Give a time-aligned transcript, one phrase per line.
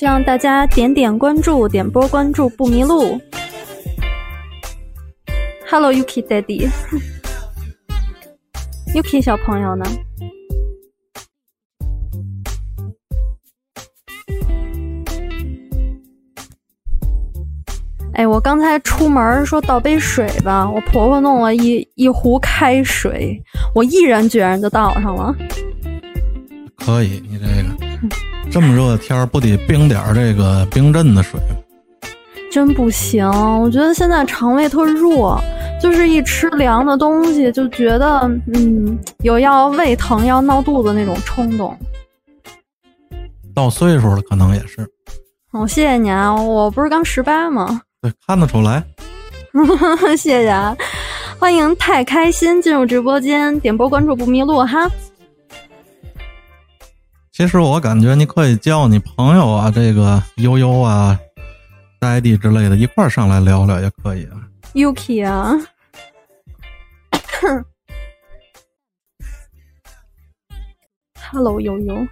[0.00, 3.20] 希望大家点点关注，点波关注不迷路。
[5.70, 9.84] Hello Yuki Daddy，Yuki 小朋友呢？
[18.14, 23.38] 哎，我刚才出门说倒杯水吧，我婆婆弄了一一壶开水，
[23.74, 25.36] 我毅然决然就倒上了。
[26.78, 27.44] 可以，你这
[28.52, 31.38] 这么热的天儿，不得冰点儿这个冰镇的水？
[32.50, 33.24] 真不行，
[33.60, 35.40] 我觉得现在肠胃特弱，
[35.80, 41.76] 就是一吃凉的东西就觉得嗯有要胃疼、要闹肚子那种冲动。
[43.54, 44.84] 到岁数了，可能也是。
[45.52, 47.80] 哦，谢谢你啊，我不是刚十八吗？
[48.02, 48.82] 对，看得出来。
[50.16, 50.76] 谢谢啊！
[51.38, 54.90] 欢迎太开心进入直播间，点播关注不迷路哈。
[57.32, 61.18] 其实我感觉你可以叫你朋友啊，这个悠悠啊、
[62.00, 64.36] 呆弟之类的，一块儿上来聊聊也可以啊。
[64.74, 65.56] Yuki 啊，
[71.30, 72.06] Hello 悠悠，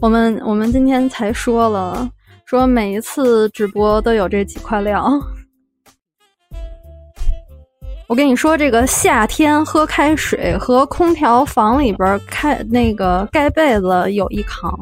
[0.00, 2.10] 我们我们今天才说了。
[2.44, 5.06] 说每一次直播都有这几块料，
[8.08, 14.72] 我跟你说，这个夏天喝开水和空调房里边开那个盖被子有一扛。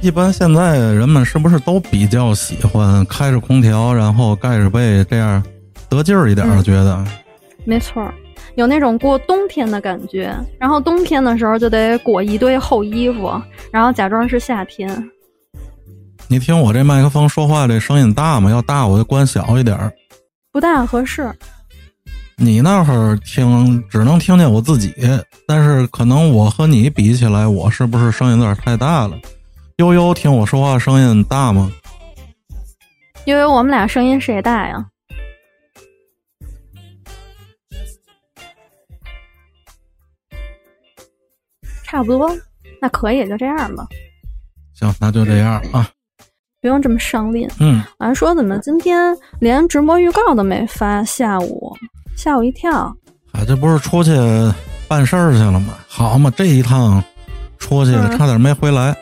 [0.00, 5.42] 一般现在人们是不是都比较喜欢开着空调，然后盖着被，这样
[5.88, 6.46] 得劲儿一点？
[6.62, 7.04] 觉得
[7.64, 8.00] 没错，
[8.54, 10.32] 有那种过冬天的感觉。
[10.56, 13.28] 然后冬天的时候就得裹一堆厚衣服，
[13.72, 15.10] 然后假装是夏天。
[16.28, 18.48] 你听我这麦克风说话，这声音大吗？
[18.52, 19.92] 要大我就关小一点儿。
[20.52, 21.34] 不大合适。
[22.36, 24.94] 你那会儿听只能听见我自己，
[25.46, 29.18] 但是可能我和你比起来，我是不是声音有点太大了？
[29.78, 31.72] 悠悠，听我说话声音大吗？
[33.24, 34.86] 悠悠，我们俩声音谁大呀？
[41.84, 42.30] 差不多，
[42.80, 43.86] 那可以就这样吧。
[44.74, 45.88] 行，那就这样啊。
[46.62, 47.50] 不用这么上脸。
[47.58, 51.76] 嗯，我还说怎么今天连直播预告都没发，下午
[52.16, 52.72] 吓我一跳。
[53.32, 54.12] 啊，这不是出去
[54.86, 55.74] 办事儿去了吗？
[55.88, 57.02] 好嘛，这一趟
[57.58, 58.96] 出去了，差点没回来。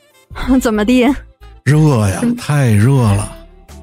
[0.60, 1.08] 怎么地？
[1.64, 3.32] 热呀，太热了。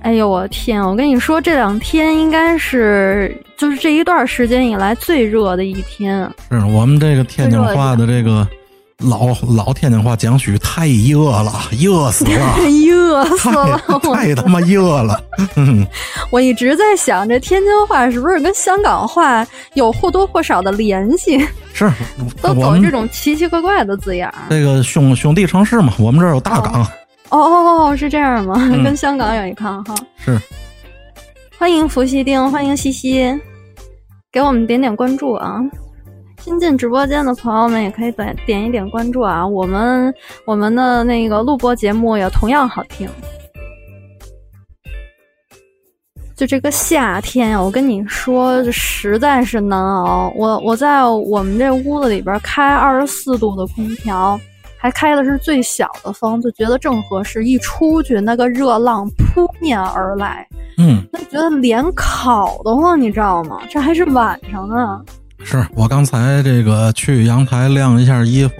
[0.04, 0.80] 哎呦我天！
[0.84, 6.30] 我跟你说，这两天应该是就是这一段时间以来最热的一天。
[6.52, 8.48] 是我们这个天津话的这个。
[9.04, 12.56] 老老天津话讲许太热了，热死了，
[12.86, 13.78] 热死了，
[14.14, 15.22] 太他妈热了。
[16.32, 21.46] 我一直在想，这天津话是不是跟香港话有或多或少的联系？
[21.74, 21.92] 是，
[22.42, 24.36] 都走这种奇奇怪怪的字眼儿。
[24.50, 26.82] 这个兄兄弟城市嘛，我们这儿有大港。
[27.30, 28.56] 哦哦哦，是这样吗？
[28.84, 29.96] 跟香港有一抗哈。
[30.18, 30.40] 是。
[31.58, 33.34] 欢迎伏羲丁，欢迎西西，
[34.32, 35.60] 给我们点点关注啊。
[36.44, 39.48] 新进直播间的朋友们也可以点点一点关注啊！
[39.48, 40.14] 我们
[40.46, 43.10] 我们的那个录播节目也同样好听。
[46.36, 50.34] 就这个夏天呀，我跟你说，实在是难熬。
[50.36, 54.38] 我我在我们这屋子里边开二十四度的空调，
[54.78, 57.46] 还开的是最小的风，就觉得正合适。
[57.46, 60.46] 一出去，那个热浪扑面而来，
[60.78, 63.62] 嗯，那觉得脸烤得慌，你知道吗？
[63.70, 65.02] 这还是晚上呢。
[65.44, 68.54] 是我刚才这个去阳台晾一下衣服，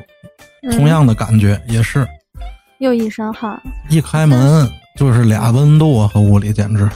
[0.72, 2.06] 同样的感觉也是，
[2.80, 3.62] 又一身汗。
[3.90, 6.90] 一开门就是俩温度和屋里简直。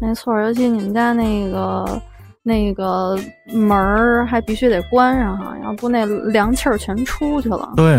[0.00, 2.00] 没错，尤其你们家那个
[2.42, 3.18] 那个
[3.52, 7.72] 门儿还必须得关上哈，要不那凉气儿全出去了。
[7.74, 7.94] 对，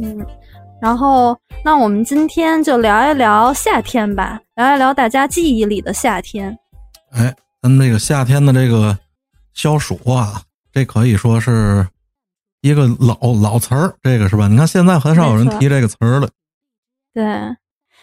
[0.00, 0.26] 嗯，
[0.82, 6.56] 然后那我们今天就聊一聊夏天吧，聊一聊大家记忆里的夏天。
[7.12, 8.98] 哎，咱们这个夏天的这个。
[9.54, 10.42] 消暑啊，
[10.72, 11.86] 这可以说是
[12.60, 14.48] 一个老老词儿，这个是吧？
[14.48, 16.28] 你看现在很少有人提这个词儿了。
[17.14, 17.24] 对，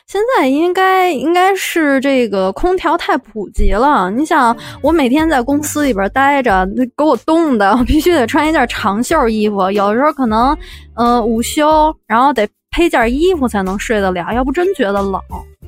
[0.07, 4.09] 现在应该应该是这个空调太普及了。
[4.11, 9.69] 你想，我每天在公司里边待着，那给我冻的，我必须得穿一件长袖衣服。
[9.71, 10.57] 有的时候可能，
[10.93, 15.21] 嗯，午休，然后得披件衣服才能睡得了，要不真觉得冷。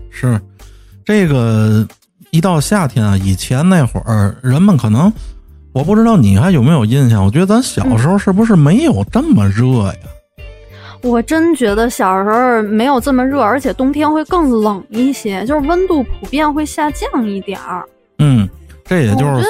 [0.10, 0.40] 是，
[1.04, 1.86] 这个
[2.32, 5.12] 一到夏天啊，以前那会儿人们可能。
[5.74, 7.26] 我不知道你还有没有印象？
[7.26, 9.96] 我觉得咱小时候是不是没有这么热呀？
[11.02, 17.84] 我真觉得小时候没有这么热，而且冬天会更冷一些，就是温度普遍会下降一点儿。
[18.20, 18.48] 嗯，
[18.86, 19.46] 这也就是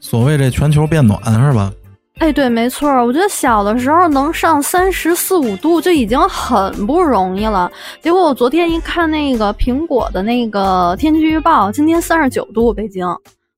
[0.00, 1.72] 所谓这全球变暖是吧？
[2.18, 7.70] 哎，对，没错，我觉得小的时候能上三十四五度就已经很不容易了。
[8.02, 13.06] 结果我昨天一看那个苹果的那个天气预报，今天三十九度，北京，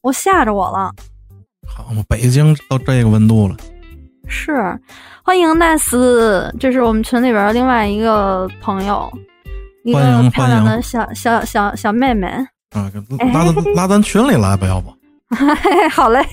[0.02, 0.93] 我吓着我了。
[1.75, 3.56] 好嘛，北京都这个温度了。
[4.28, 4.52] 是，
[5.25, 9.11] 欢迎奈斯，这是我们群里边另外一个朋友，
[9.84, 9.99] 一个
[10.31, 12.26] 漂亮的小小小小妹妹。
[12.70, 12.90] 啊，
[13.32, 14.93] 拉咱 拉咱群里来吧，要不？
[15.90, 16.25] 好嘞，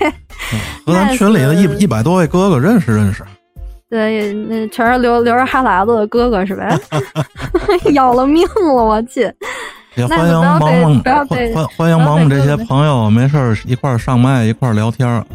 [0.85, 3.23] 和咱群里的一一百多位哥哥认识认识。
[3.89, 6.77] 对，那全是留留着哈喇子的哥哥是呗？
[7.93, 9.31] 要了命了，我去！
[9.97, 15.25] 也欢迎萌萌，欢欢欢迎萌萌这些朋友，没事儿一块儿上麦一块儿聊天儿。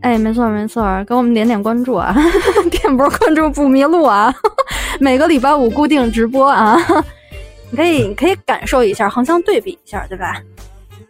[0.00, 2.16] 哎，没错没错，给我们点点关注啊，
[2.72, 4.34] 点波关注不迷路啊！
[5.00, 6.76] 每个礼拜五固定直播啊，
[7.70, 10.40] 你可以你可以感受一下，横向对比一下，对吧？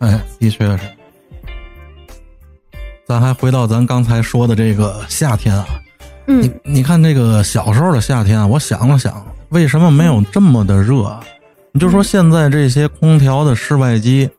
[0.00, 0.80] 哎，的确是。
[3.06, 5.64] 咱还回到咱刚才说的这个夏天啊，
[6.26, 11.16] 嗯，你你看这个小时候的夏天，我想了想，为什么没有这么的热？
[11.76, 14.30] 你就说现在这些空调的室外机，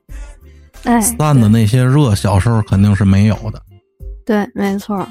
[0.85, 3.61] 哎，散的那些热，小时候肯定是没有的。
[4.25, 5.07] 对，没错。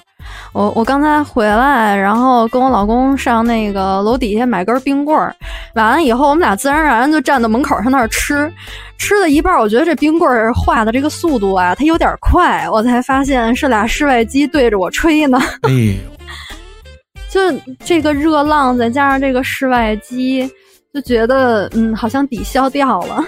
[0.53, 5.33] 我我刚才回来，然后跟我老公上那个楼底下买根冰棍儿，
[5.77, 8.53] 完了以后我们俩自然而然就站到门口上那儿吃，
[8.99, 15.39] 吃了一半，我觉得这冰棍儿化的这个速度啊，它有点快，我才发现是俩室外机对着我吹呢。
[15.63, 15.95] 哎呦，
[17.31, 20.51] 就这个热浪再加上这个室外机，
[20.97, 23.23] 就觉得嗯，好像抵消掉了。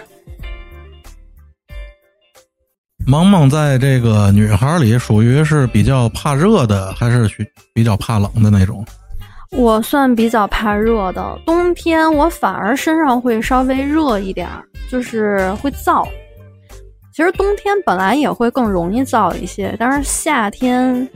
[3.07, 7.29] 萌萌在这个女孩里属于是比较怕热的，还是
[7.75, 8.83] 比较怕冷的那种？
[9.51, 16.09] 我算比较怕热的，冬天我反而身上会稍微热一点儿，就是会燥。
[17.19, 21.09] 其实冬天本来也会更容易燥一些，但是夏天，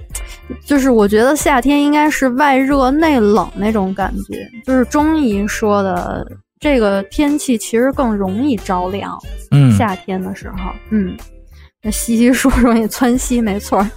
[0.66, 6.26] 就是我觉得夏天应该是外热内冷那种感觉，就是中医说的
[6.58, 9.16] 这个天气其实更容易着凉。
[9.52, 11.16] 嗯，夏天的时候，嗯。
[11.84, 13.88] 那西西说容易窜稀，没错。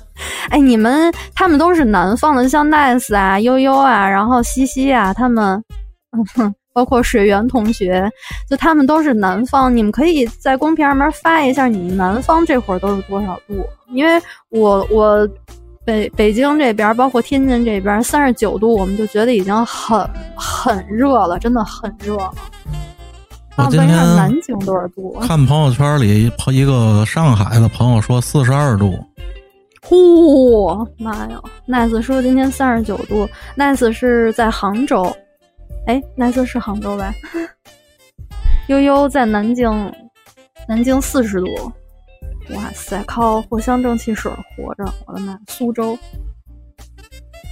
[0.50, 5.63] 哎，你们他们都是南方的，像 nice 啊、悠悠啊，然后西西啊，他们，
[6.38, 8.12] 嗯，包括水源同学，
[8.50, 9.74] 就他们都是南方。
[9.74, 13.66] 你们可以在公屏上面发一下，你们南方这会儿都是多少度？
[13.94, 15.25] 因为我我
[15.86, 20.06] 北北京这边，包括天津这边，三十九度，我们就觉得已经很
[20.36, 22.33] 很热了，真的很热了。
[23.56, 25.18] 我今天南京多少度？
[25.21, 29.00] 看朋友圈里一个上海的朋友说四十二度。
[29.81, 31.39] 嚯，妈呀
[31.69, 35.16] ！Nice 说今天三十九度，Nice 是在杭州。
[35.88, 37.14] 哎，Nice 是杭州呗？
[38.68, 39.94] 悠悠在南京，
[40.68, 41.48] 南京四十度。
[42.56, 45.38] 哇塞，靠藿香正气水活着，我的妈！
[45.48, 45.98] 苏州。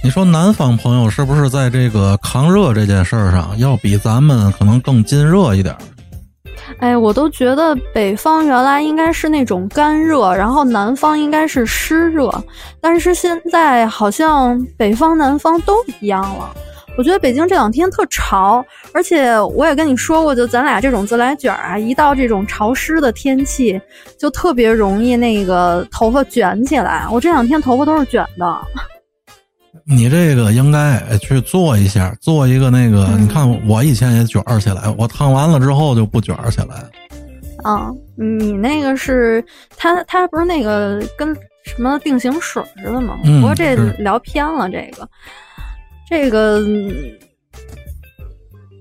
[0.02, 5.74] 你说南方朋友是不是在这个抗热这件事儿上，要比咱们可能更禁热一点？
[6.78, 12.30] 哎，我都觉得北方原来应该是那种干热，然后南方应该是湿热，
[12.80, 16.54] 但是现在好像北方南方都一样了。
[16.96, 23.80] 我觉得北京这两天特潮，而且我也跟你说过，就咱俩这种自来卷啊，一到这种潮湿的天气，
[24.18, 27.06] 就特别容易那个头发卷起来。
[27.10, 28.60] 我这两天头发都是卷的。
[29.86, 33.06] 你这个应该去做一下，做一个那个。
[33.18, 36.90] 你看我以前也卷起来，我烫完了之后就不卷起来了。
[37.64, 39.44] 啊，你那个是
[39.76, 41.34] 它，它不是那个跟
[41.64, 43.18] 什么定型水似的吗？
[43.24, 45.06] 不过这聊偏了，这个，
[46.08, 46.60] 这个，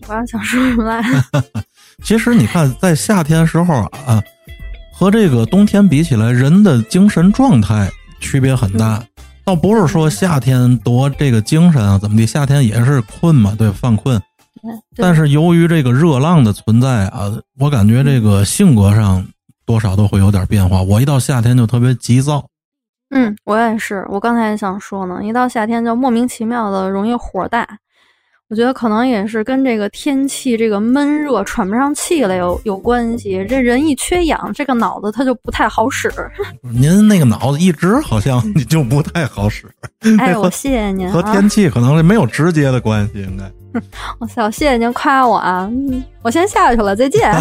[0.02, 1.02] 我刚想说什么来？
[2.04, 3.74] 其实你看，在夏天时候
[4.06, 4.22] 啊，
[4.92, 7.90] 和这个冬天比起来，人的精神状态
[8.20, 9.04] 区别很大。
[9.46, 12.26] 倒不是说夏天多这个精神啊，怎么的？
[12.26, 14.22] 夏天也是困嘛，对，犯困。
[14.96, 19.26] 但是由于这个热浪的存在啊，我感觉这个性格上
[19.66, 20.82] 多少都会有点变化。
[20.82, 22.46] 我一到夏天就特别急躁。
[23.14, 24.06] 嗯，我也是。
[24.10, 27.68] 我刚才也想说呢，一到夏天就莫名其妙的容易火大。
[28.50, 33.44] 我觉得可能也是跟这个天气、这个闷热、喘不上气来有有关系。
[33.50, 36.12] 这人一缺氧，这个脑子它就不太好使。
[36.62, 39.68] 您那个脑子一直好像你 就不太好使。
[40.20, 41.12] 哎，我谢谢您。
[41.12, 43.52] 和天气可能是没有直接的关系，应该。
[44.20, 45.68] 我操，谢谢您夸我啊！
[46.22, 47.34] 我先下去了，再见。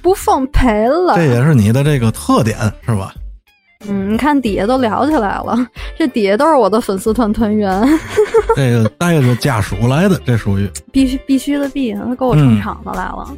[0.00, 1.16] 不奉陪了。
[1.16, 3.12] 这也是你的这个特点，是吧？
[3.86, 5.56] 嗯，你看底下都聊起来了，
[5.96, 7.82] 这底下都是我的粉丝团团员。
[8.56, 13.36] 这个带着家属来的，这属于必须必须的必，他给我撑场子来了。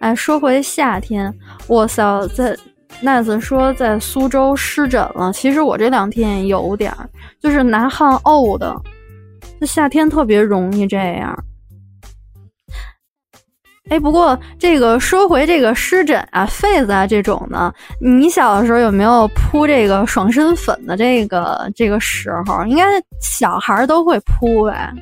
[0.00, 1.32] 哎，说回夏天，
[1.68, 2.56] 我操，在
[3.00, 7.08] 奈子说在苏州湿疹了，其实我这两天也有点儿，
[7.40, 8.74] 就是拿汗呕的。
[9.60, 11.44] 这夏天特别容易这样。
[13.88, 22.64] 哎，不过这个说回这个湿疹啊、痱子啊这种呢，你小的时候有没有铺这个爽身粉的这个这个时候？
[22.66, 22.84] 应该
[23.20, 24.92] 小孩儿都会铺呗。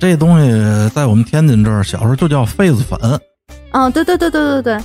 [0.00, 2.98] 这东西在我们天津这儿小时候就叫痱子粉。
[3.72, 4.78] 嗯，对对对对对对。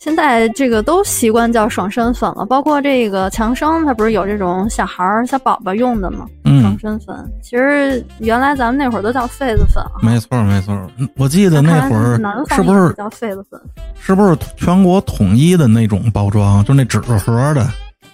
[0.00, 6.26] 现在这个都习惯叫爽身粉了，包括这个强生，它不是有这种小孩儿、小宝宝用的吗？
[6.62, 9.84] 爽身粉，其实原来咱们那会儿都叫痱子粉。
[9.84, 10.74] 啊没错没错，
[11.18, 12.16] 我记得那会儿
[12.48, 13.60] 是不是叫痱子粉？
[14.00, 17.60] 是不是全国统一的那种包装，就那纸盒的？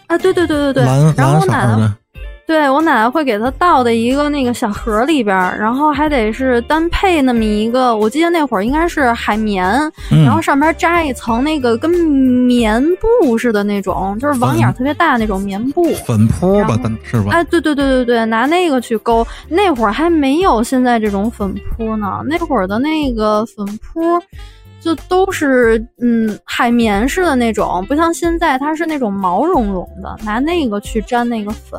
[0.08, 1.94] 啊，对对对对对，蓝蓝色的。
[2.46, 7.96] 对我奶奶会给它倒在一个那个小盒里边，然后还得是单配那么一个。
[7.96, 9.64] 我记得那会儿应该是海绵，
[10.10, 15.92] 然后上边扎一层那个跟棉布似的那种，就是网眼特别大那种棉布。
[16.06, 17.32] 粉扑吧，是吧？
[17.32, 19.26] 哎，对对对对对，拿那个去勾。
[19.48, 24.22] 那会儿还没有现在这种粉扑呢，那会儿的那个粉扑
[24.86, 31.78] 就都是嗯海绵似的那种，不像现在它是那种毛茸茸的，拿那个去沾那个粉。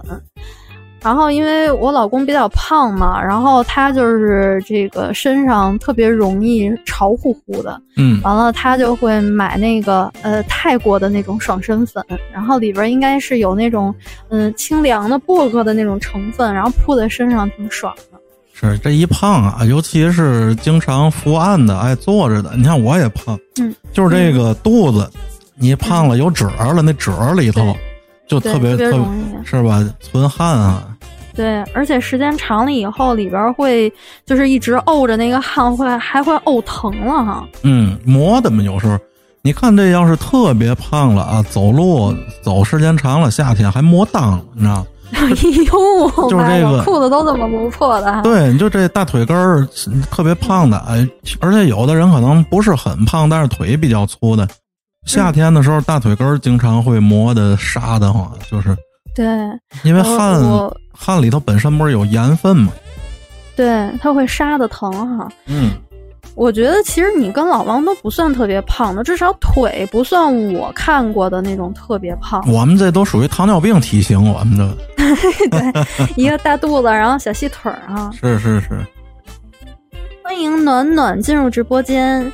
[0.99, 13.93] 然后，因为我老公比较胖嘛，然后他就是这个身上特别容易潮乎乎的，嗯，完了他就会买那个呃泰国的那种爽身粉，然后里边应该是有那种
[14.29, 18.16] 嗯清凉的薄荷的那种成分，然后铺在身上挺爽的。
[18.59, 25.09] 是这一胖啊，尤其是经常伏案的、爱坐着的，你看我也胖，嗯，就是这个肚子，
[25.55, 27.75] 你胖了有褶了，那褶里头。
[28.29, 29.81] 就特别特别容易，是吧？
[30.01, 30.85] 存汗啊。
[31.33, 33.89] 对，而且时间长了以后，里边会
[34.25, 37.47] 就是一直沤着那个汗，会还会沤疼了哈。
[37.63, 38.99] 嗯，磨的嘛，有时候
[39.43, 48.21] 你看这要是特别胖了啊，走路走时间长了，夏天还磨裆，你知道哎呦，就是这个裤子都这么磨破的。
[48.23, 49.65] 对，你就这大腿根儿
[50.11, 51.07] 特别胖的，哎，
[51.39, 54.47] 而且有的人可能不是很胖，但是腿比较粗的。
[55.05, 58.75] 夏天的时候，大腿根儿经常会磨的沙的慌，就是
[59.15, 59.25] 对，
[59.83, 60.43] 因为汗
[60.91, 62.73] 汗里头本身不是有盐分吗，
[63.55, 65.27] 对，它会沙的疼哈。
[65.45, 65.71] 嗯，
[66.37, 72.47] 我觉得其实你跟老王都不算特别胖的，至少腿不算我看过的那种特别胖。
[72.47, 74.77] 我们这都属于糖尿病体型，我们的
[75.49, 78.11] 对，一个大肚子，然后小细腿儿啊。
[78.21, 78.85] 是是是，
[80.23, 82.31] 欢迎暖暖进入直播间。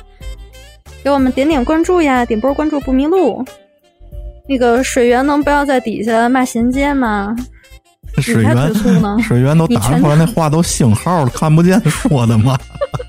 [1.02, 3.42] 给我们点点关注呀，点波关注不迷路。
[4.46, 7.34] 那个水源能不要在底下骂衔接吗？
[8.20, 8.74] 水源
[9.22, 12.56] 水源都打出来，那话都星号了，看不见说的吗？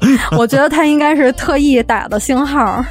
[0.38, 2.84] 我觉得他应该是特意打的星号。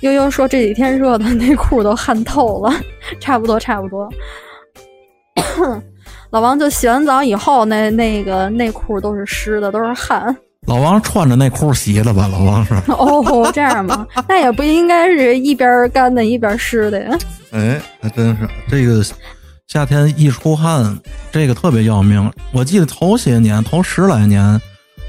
[0.00, 2.72] 悠悠说这几天热的内裤都汗透了，
[3.20, 4.08] 差不多差不多。
[6.30, 10.36] 老王就洗完澡以后，那那个内裤都是湿的，都是汗。
[10.66, 12.28] 老王穿着内裤洗的吧？
[12.28, 14.06] 老王是 哦，这样吗？
[14.28, 17.18] 那也不应该是一边干的一边湿的呀。
[17.52, 19.02] 哎，还真是这个
[19.68, 20.96] 夏天一出汗，
[21.32, 22.32] 这个特别要命。
[22.52, 24.60] 我记得头些年，头十来年，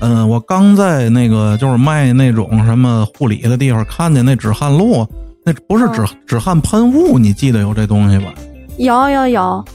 [0.02, 5.08] 嗯，我刚在那个就是卖那种什么护理的地方，看见那止汗露，
[5.46, 8.34] 那不是止止汗喷雾，你记得有这东西吧？
[8.80, 9.66] 有有有。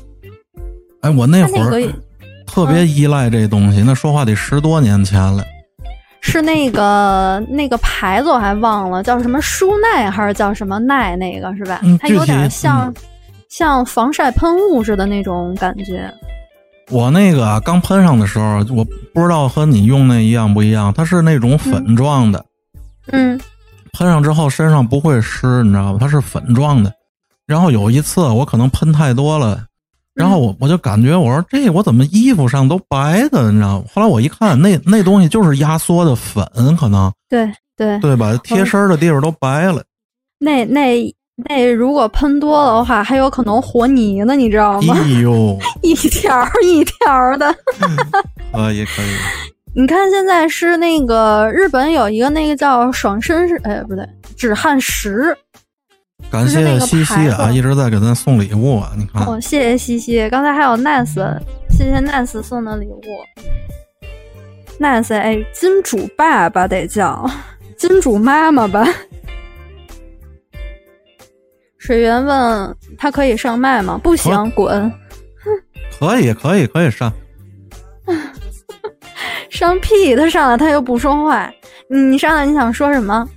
[1.03, 1.93] 哎，我那会儿
[2.45, 5.45] 特别依赖这东西，那说话得十多年前了。
[6.21, 11.81] 是那个那个牌子我还忘了叫什么舒奈还是叫什么奈那个是吧？
[12.01, 12.93] 它有点像
[13.53, 16.11] 像防晒喷雾似的那种感觉。
[16.91, 18.83] 我那个刚喷上的时候，我
[19.13, 22.43] 不知道和你用那一样不一样，它是那种粉状的。
[23.09, 23.39] 嗯。
[23.93, 25.99] 喷上之后身上不会湿，你知道吧？
[26.01, 26.91] 它是粉状的。
[27.47, 29.67] 然后有一次我可能喷太多了。
[30.15, 33.85] 然后我我就感觉我说这我怎么衣服上都白的，你知道吗？
[33.93, 38.35] 后来我一看，那那东西就是压缩的粉，可能对对对吧？
[38.43, 39.85] 贴身的地方都白了。
[40.39, 44.95] 那那那如果喷多了的话，还有可能和泥呢，你知道吗？
[44.97, 47.47] 哎呦， 一条一条的。
[48.53, 49.07] 啊，也可以。
[49.75, 55.35] 你看现在是那个日本有一个那个叫爽身，哎不对，止汗石。
[56.31, 58.93] 感谢西西啊，一直在给咱送礼物啊！
[58.97, 61.15] 你看，哦，谢谢西西，刚才还有 nice，
[61.71, 63.03] 谢谢 nice 送的礼物。
[64.79, 67.29] nice，哎，金主爸爸得叫
[67.77, 68.87] 金主妈妈吧？
[71.85, 73.99] 水源问他可以上麦吗？
[74.05, 74.91] 不行，滚！
[75.99, 77.13] 可以，可以，可以上。
[79.51, 81.53] 上屁，他上来他又不说话。
[81.91, 83.29] 你上来你想说什么？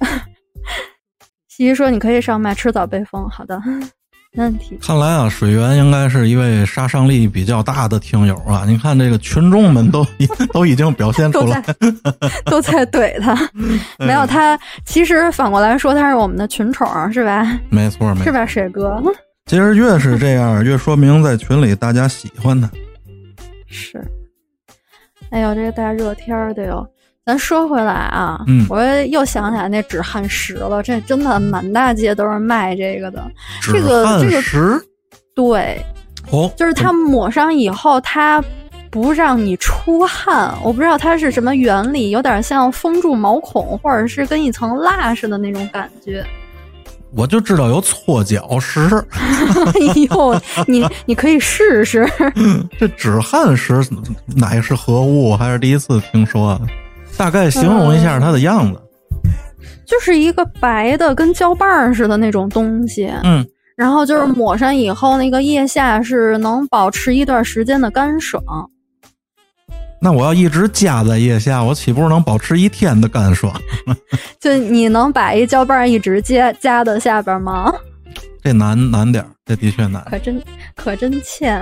[1.46, 3.30] 西西说你可以上麦，迟早被封。
[3.30, 3.60] 好的。
[4.32, 4.78] 没问题。
[4.80, 8.64] 看来啊，水源应该是一位杀伤力比较大的听友啊！
[8.68, 10.06] 你看这个群众们都
[10.52, 11.62] 都已经表现出来，
[12.44, 13.34] 都在怼他。
[13.98, 17.58] 没有他，其实反过来说，他是我们的群宠，是吧？
[17.70, 19.02] 没错，没错，是吧，水哥？
[19.46, 22.70] 其实越是这样，越说明在群里大家喜欢他。
[23.66, 24.06] 是。
[25.30, 26.86] 哎呦，这个大热天的哟。
[27.28, 33.22] 咱说回来啊，嗯，我又想起来那止汗石了，这真的满大街都是卖这个的。
[33.60, 34.80] 这个这个石，
[35.34, 35.78] 对，
[36.30, 38.42] 哦，就是它抹上以后，它
[38.90, 40.54] 不让你出汗。
[40.62, 46.24] 我不知道它是什么原理，有点像封住毛孔，或者是跟一层蜡似的那种感觉。
[47.14, 48.80] 我就知道有搓脚石。
[49.66, 49.72] 哎
[50.10, 52.10] 呦，你你可以试试。
[52.80, 53.86] 这止汗石
[54.34, 55.36] 哪是何物？
[55.36, 56.58] 还是第一次听说。
[57.18, 58.80] 大概形容一下它的样子，
[59.84, 63.44] 就是一个白的跟胶棒似的那种东西，嗯，
[63.76, 68.42] 然后就是抹上以后，那个腋下是能保持一段时间的干爽。
[70.00, 73.52] 那我要一直夹在腋下，我岂不是能保持一天的干爽？
[74.38, 77.74] 就你能把一胶棒一直夹夹到下边吗？
[78.40, 80.40] 这难难点这的确难，可真
[80.76, 81.60] 可真欠。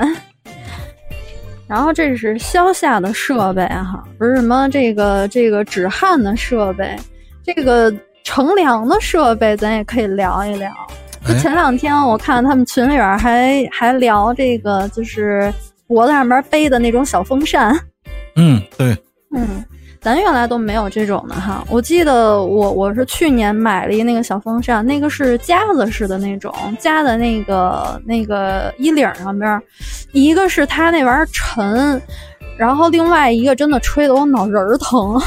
[1.69, 6.97] 然后这是消夏的设备哈，不是什么这个这个止汗的设备，
[7.43, 7.93] 这个
[8.25, 10.71] 乘凉的设备咱也可以聊一聊。
[11.27, 15.53] 就前两天我看他们群里边还还聊这个，就是
[15.89, 17.77] 脖子上面背的那种小风扇。
[18.37, 18.97] 嗯，对，
[19.35, 19.65] 嗯。
[20.07, 29.61] 咱原来都没有这种的哈，我记得我我是去年买了一那个小风扇，那个是夹子式的那种，夹在那个那个衣领上边，
[30.13, 32.01] 一个是它那玩意儿沉，
[32.57, 35.21] 然后另外一个真的吹得我脑仁儿疼。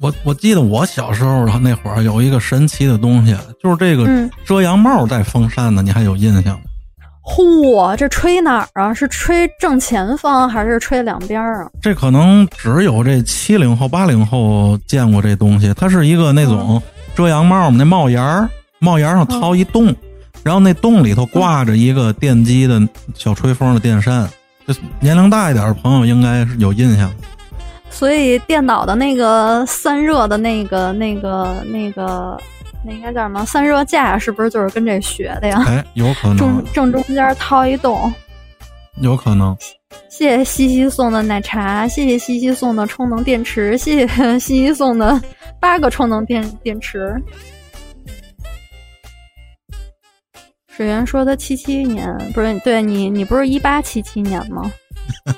[0.00, 4.04] 我我记得我小时候那会儿有一个神奇的东西，就是这个
[4.44, 6.65] 遮阳帽带风扇的，你还有印象吗？
[7.26, 8.94] 嚯，这吹哪儿啊？
[8.94, 11.68] 是吹正前方还是吹两边啊？
[11.82, 15.74] 这可能只有这七零后、八零后见过这东西。
[15.74, 16.80] 它是一个那种
[17.16, 19.92] 遮阳帽嘛，那帽檐儿，帽檐上掏一洞，
[20.44, 22.80] 然后那洞里头挂着一个电机的
[23.14, 24.28] 小吹风的电扇。
[24.68, 27.12] 就年龄大一点的朋友应该是有印象。
[27.90, 32.40] 所以电脑的那个散热的那个、那个、那个。
[32.86, 34.16] 那应该叫什么散热架？
[34.16, 35.64] 是不是就是跟这学的呀？
[35.66, 36.36] 哎，有可能。
[36.36, 38.12] 正正中间掏一洞，
[39.02, 39.56] 有可能。
[40.08, 45.20] 谢谢西西送的奶茶，谢谢西西送的充能电池，谢谢西西送的
[45.60, 47.14] 八个充能电电池。
[50.68, 54.70] 水源说他七七年不是对你，你不是一八七七年吗？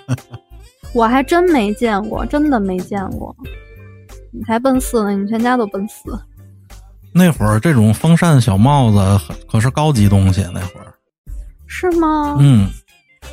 [0.92, 3.34] 我还真没见过，真的没见过。
[4.32, 6.12] 你才奔四呢，你全家都奔四。
[7.12, 10.92] 那会儿这种风扇小帽子可是高级东西，那会儿
[11.66, 12.36] 是吗？
[12.38, 12.68] 嗯，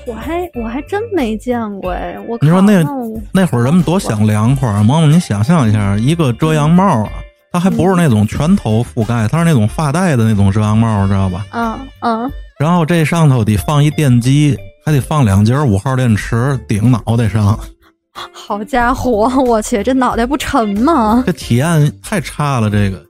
[0.08, 2.18] 我还我还真没见过哎。
[2.28, 2.84] 我你说那
[3.32, 7.10] 那会儿人们多想凉快，萌萌，你想象一下，一个遮阳帽啊，
[7.52, 11.46] 它还不是那种全头覆盖，它是那种发带的那种遮阳帽，知道吧？
[11.52, 12.32] 嗯嗯。
[12.60, 17.58] 然后这上头得放一电机，还得放两节五号电池顶脑袋上。
[18.32, 21.22] 好家伙，我去，这脑袋不沉吗？
[21.26, 23.04] 这体验太差了，这个。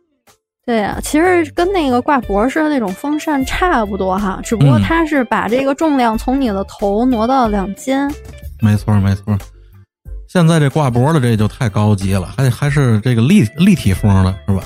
[0.65, 8.11] 对呀，其实跟那个挂脖式的那种风扇差不多哈，只不过它是把这个重量从你的头挪到两肩。
[8.61, 9.37] 没错没错，
[10.27, 14.63] 现在这挂脖的这就太高级了，还还是这个立立体风的是吧？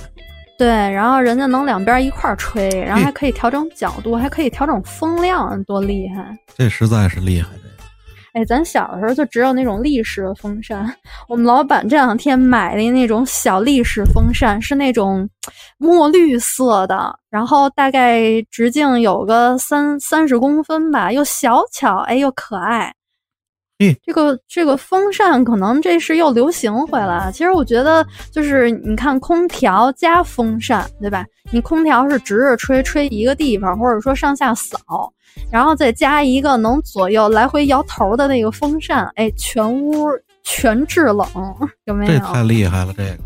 [0.57, 6.37] 对，然后人家能两边一块吹，然后还可以调整角度，还可以调整风量，多厉害！
[6.55, 7.49] 这实在是厉害。
[8.33, 10.93] 哎，咱小的时候就只有那种立式的风扇。
[11.27, 15.27] 我们老板这两天买的那种小立式风扇，是那种
[15.77, 22.93] 墨绿色的，然后大概直径有个三三十公分吧，又小巧，哎，又可爱。
[23.81, 27.31] 嗯，这个这个风扇可能这是又流行回来。
[27.31, 31.25] 其实我觉得，就是你看空调加风扇，对吧？
[31.49, 35.11] 你空调是直着吹，吹一个地方，或者说上下扫。
[35.51, 40.07] 然后再加一个能左右来回摇头的那个风扇，哎，全屋
[40.43, 41.27] 全制冷，
[41.85, 42.11] 有没有？
[42.11, 43.17] 这太厉害了，这个。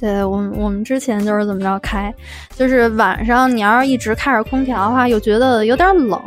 [0.00, 2.12] 对我们，我们之前就是怎么着开，
[2.56, 6.20] 就是晚上你要是一直开着空调的话，又觉得有点冷，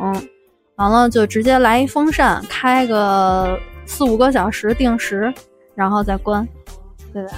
[0.77, 5.31] 完了就直接来一风扇，开个四五个小时定时，
[5.75, 6.47] 然后再关，
[7.13, 7.33] 对吧？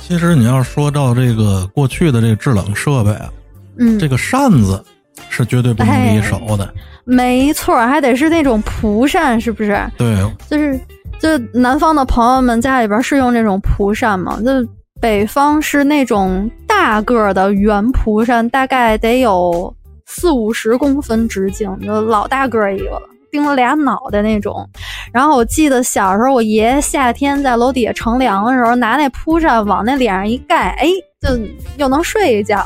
[0.00, 3.30] 其实你要说到这个过去的这个制冷设备啊，
[3.78, 4.82] 嗯，这个扇子
[5.28, 6.72] 是绝对不能离手的。
[7.06, 9.78] 没错，还得是那种蒲扇，是不是？
[9.96, 10.14] 对，
[10.50, 10.78] 就是
[11.18, 14.38] 就南方的朋友们家里边是用这种蒲扇吗？
[14.44, 14.50] 就
[15.00, 24.64] 北方是那种大大个儿的圆蒲扇，大概得有四五十公分直径，就老大个儿一个了，顶了俩脑袋那种。
[25.12, 30.86] 然后我记得小时候，我爷爷夏天在楼底下乘凉的时候，拿那蒲扇往那脸上一盖，哎，
[31.20, 31.36] 就
[31.76, 32.64] 又能睡一觉。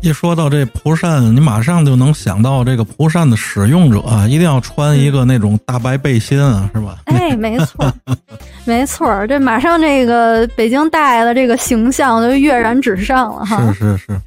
[0.00, 6.98] 一说到这蒲扇，你马上就能想到这个蒲扇的使用者啊一定要穿一个那种大白背心啊，是吧？
[7.06, 7.92] 哎，没错，
[8.64, 13.72] 没错，这马上这个北京大爷的这个形象就跃然纸上了哈。
[13.72, 14.20] 是是是。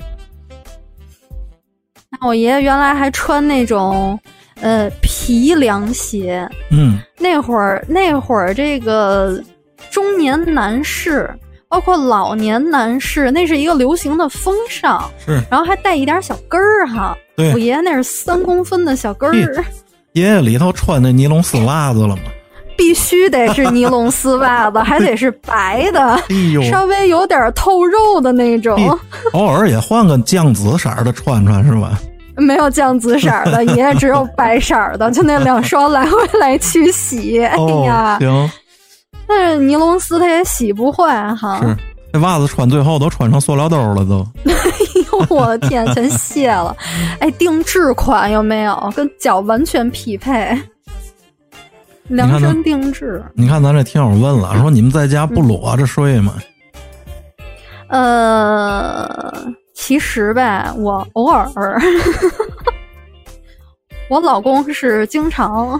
[2.09, 4.19] 那我爷爷原来还穿那种
[4.59, 9.41] 呃皮凉鞋，嗯，那会儿那会儿这个
[9.89, 11.29] 中年男士。
[11.69, 17.15] 包括老年男士，那是一个流行的风尚，是，然后还带一点小跟儿哈。
[17.37, 19.63] 对，我爷爷那是三公分的小跟儿。
[20.13, 22.23] 爷爷里头穿那尼龙丝袜子了吗？
[22.75, 28.97] 必须得是尼龙丝袜子， 还得是白的，哎呦，稍微有点透肉的那种。
[29.33, 31.99] 偶尔也换个酱紫色的穿穿是吧？
[32.35, 37.45] 没有酱紫色的， 爷爷只有白色的，就那两双来回来去洗。
[37.45, 37.55] 哎
[37.85, 38.51] 呀，行。
[39.29, 41.61] 但是尼龙丝它也洗不坏哈。
[41.61, 41.77] 是，
[42.11, 44.25] 那袜子穿最后都穿成塑料兜了都。
[44.49, 44.53] 哎
[45.11, 46.75] 呦我的天，全卸了！
[47.21, 48.91] 哎，定制款有没有？
[48.95, 50.59] 跟脚完全匹配，
[52.07, 53.23] 量身定制。
[53.35, 56.33] 你看咱这听友问了，说你们在家不裸着睡吗？
[57.89, 59.33] 呃，
[59.75, 61.49] 其实呗，我偶尔，
[64.09, 65.79] 我老公是经常。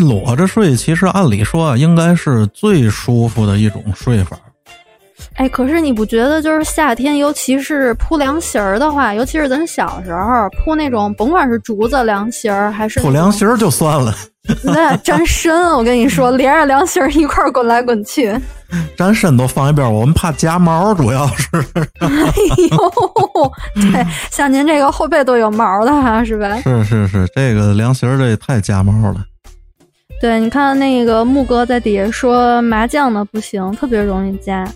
[0.00, 4.36] 裸着睡，其实按理说啊，应该是最舒服的一种睡法。
[5.34, 14.14] 哎，可是你不觉得，就是夏天，尤其是铺凉席儿的话，尤其是咱小时候铺那种，甭管是竹子凉席儿还是铺凉席儿就算了，
[14.62, 18.34] 那粘身，我跟你说， 连着凉席儿一块滚来滚去，
[18.96, 21.48] 粘身都放一边，我们怕夹毛，主要是。
[22.00, 22.08] 哎
[22.70, 22.92] 呦，
[23.74, 26.58] 对，像您这个后背都有毛的哈，是吧？
[26.62, 29.22] 是是是，这个凉席儿这也太夹毛了。
[30.20, 34.66] 对，你看那个木哥在底下说麻将的不行，特别容易夹。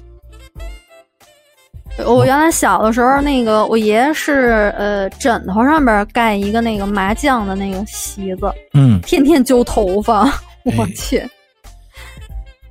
[2.06, 10.24] 我原来小的时候，那个我爷爷是呃枕头上边盖一个那个麻将的那个席子，嗯，天天揪头发，
[10.76, 11.22] 我去。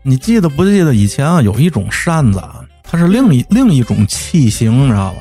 [0.02, 5.18] 你记得不记得以前啊有一种扇子啊，它是另一另一种器型，你知道吧？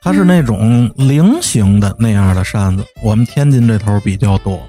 [0.00, 4.60] 它是那种菱形的那样的扇子，我们天津这头比较多。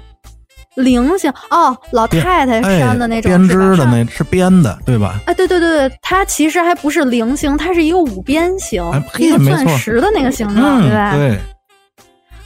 [0.76, 5.20] 菱形哦，老太太扇的那种编织的那是编的，对吧？
[5.26, 8.82] 哎，对对对对，它其实还不是菱形，它是一个五边形，
[9.18, 11.16] 一个钻石的那个形状，对吧？
[11.16, 11.38] 对。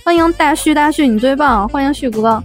[0.03, 1.69] 欢迎大旭，大旭你最棒！
[1.69, 2.43] 欢迎旭哥。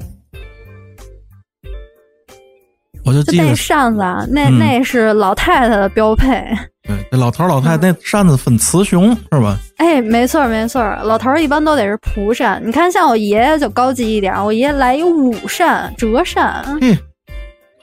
[3.03, 6.43] 我就记得那扇子啊，那那是老太太的标配。
[6.87, 9.57] 对，那老头老太太那扇子分雌雄是吧？
[9.77, 12.61] 哎，没错没错，老头一般都得是蒲扇。
[12.65, 16.63] 你看，像我爷爷就高级一点，我爷爷来一五扇折扇。
[16.79, 16.95] 嘿，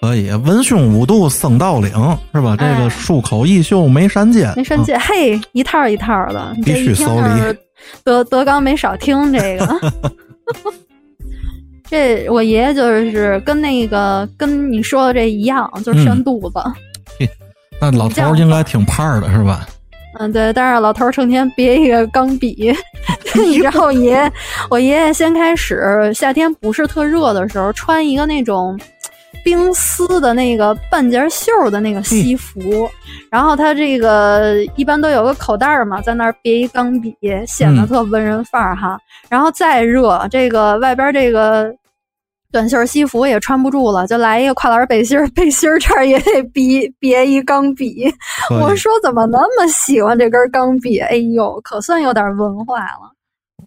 [0.01, 1.91] 可以，文胸五度僧道领
[2.33, 2.57] 是吧？
[2.57, 7.59] 这个漱口一袖眉山间，眉山间，嘿，一套一套的，必须搜礼。
[8.05, 9.81] 德德刚没少听这个。
[11.91, 16.59] 这我爷爷就是跟那个跟你说的这一样，就是扇肚子。
[17.83, 19.67] 那老头应该挺胖的，是吧？
[20.21, 20.53] 嗯，对。
[20.53, 22.73] 但是老头成天别一个钢笔，
[23.35, 24.33] 你知道我，爷
[24.71, 28.79] 我爷爷先开始夏天不是特热的时候，穿一个那种
[29.43, 32.89] 冰丝的那个半截袖的那个西服，
[33.29, 37.13] 然后他这个一般都有个口袋嘛，在那儿别一钢笔，
[37.49, 38.97] 显得特文人范儿哈。
[39.29, 41.75] 然后再热，这个外边这个。
[42.53, 48.05] 短袖西服也穿不住了，就来一个跨栏背心儿，背心儿这儿也得别别一钢笔。
[48.51, 50.99] 我说怎么那么喜欢这根钢笔？
[50.99, 53.11] 哎呦，可算有点文化了。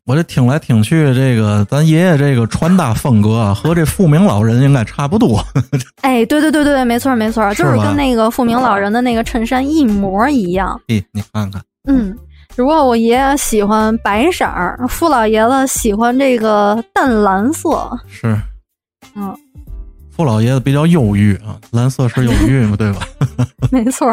[0.06, 5.44] 我这听来听去，这个咱爷爷这个穿搭风格啊和这富明老人应该差不多。
[6.02, 10.80] 哎，对对对对，没错没错，就是跟那个富明老人的那个衬衫一模一样。
[10.88, 11.60] 咦，你看看。
[11.88, 12.16] 嗯，
[12.56, 17.90] 只不过我爷爷喜欢白色儿，傅老爷子喜欢这个淡蓝色。
[18.08, 18.38] 是。
[19.16, 19.36] 嗯，
[20.12, 23.08] 傅老爷子比较忧郁啊，蓝色是忧郁嘛，对吧？
[23.72, 24.08] 没错，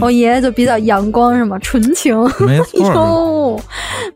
[0.00, 1.58] 我爷爷就比较阳光，是吗？
[1.60, 2.92] 纯情，没错。
[2.92, 3.60] 哟，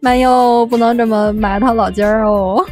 [0.01, 2.65] 没有，不能这么埋汰老家儿哦。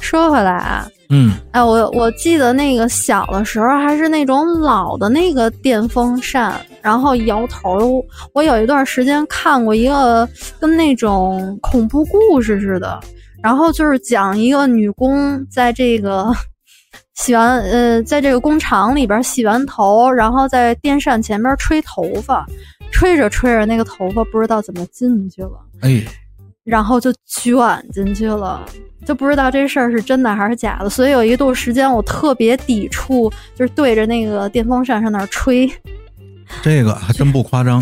[0.00, 8.04] 说回来啊，嗯，哎，我我记得那个小的时候还是那种老的那个电风扇，然后摇头。
[8.32, 10.28] 我有一段时间看过一个
[10.60, 13.00] 跟那种恐怖故事似的。
[13.46, 16.32] 然后就是讲一个女工在这个
[17.14, 22.44] 洗完呃，在这个工厂里边洗完头，然后在电扇前面吹头发，
[22.90, 26.02] 吹着吹着，那个头发不知道怎么进去了，哎，
[26.64, 27.56] 然后就卷
[27.92, 28.66] 进去了，
[29.06, 30.90] 就不知道这事儿是真的还是假的。
[30.90, 35.70] 所以有一度时间，我特别抵触，就是对着那个电风扇上那儿吹。
[36.62, 37.80] 这个还真不夸张。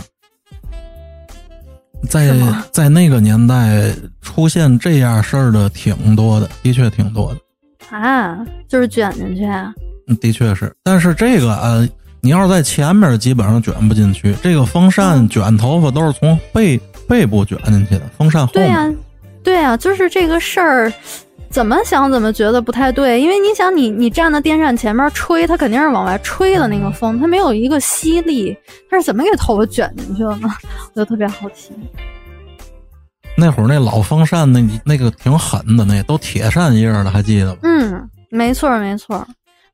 [2.08, 2.32] 在
[2.72, 8.38] 在那个年代出现这样事儿的挺多的，的确挺多的，啊，
[8.68, 9.44] 就是卷进去
[10.20, 10.74] 的确是。
[10.82, 11.88] 但是这个呃，
[12.20, 14.34] 你要是在前面，基本上卷不进去。
[14.42, 18.96] 这个风嗯扇卷头发都是从背背部卷进去的，风扇后对呀、面。
[19.42, 20.92] 对呀、就是这个事儿，
[21.54, 23.20] 怎么想怎么觉得不太对。
[23.20, 28.56] 因为你想你，你站在电扇前面吹，它肯定是往外吹的那个风，它没有一个吸力，
[28.90, 30.52] 它是怎么给头发卷进去的呢？
[30.92, 31.72] 我就特别好奇。
[33.36, 37.58] 那会儿那老风扇那那个挺狠的，那都铁扇叶儿的，还记得吗？
[37.62, 39.24] 嗯，没错儿没错儿，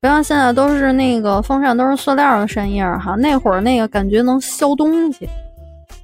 [0.02, 5.26] 不像现在都是那个风扇都是塑料的扇叶哈，那会儿那个感觉能削东西。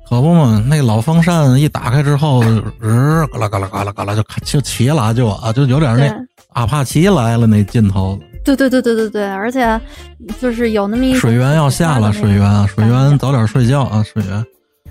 [0.08, 2.42] 可不嘛，那老风扇一打开之后，
[2.80, 6.16] 日嘎啦嘎啦嘎啦嘎啦就就齐了，就啊，就有点对那
[6.52, 8.22] 阿帕奇来了那劲头子。
[8.44, 9.80] 对对对对对对，而且
[10.40, 14.44] 就是有那么一水源要下了，水源啊，水源早点睡觉啊，水源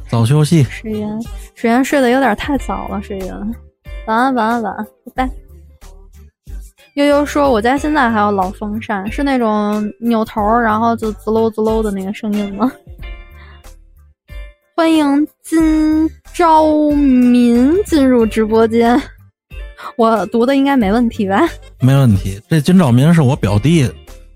[0.09, 0.63] 早休息。
[0.63, 1.09] 水源，
[1.55, 3.33] 水源睡得有点太早了，水源，
[4.07, 5.31] 晚安晚安晚安，拜拜。
[6.95, 12.69] 悠悠说：“我家现在还有老风扇，是那种扭头，然后就滋喽滋喽的那个声音吗？”
[14.75, 19.01] 欢迎金昭民进入直播间，
[19.95, 21.47] 我读的应该没问题吧？
[21.79, 22.37] 没问题。
[22.49, 23.89] 这金兆民是我表弟，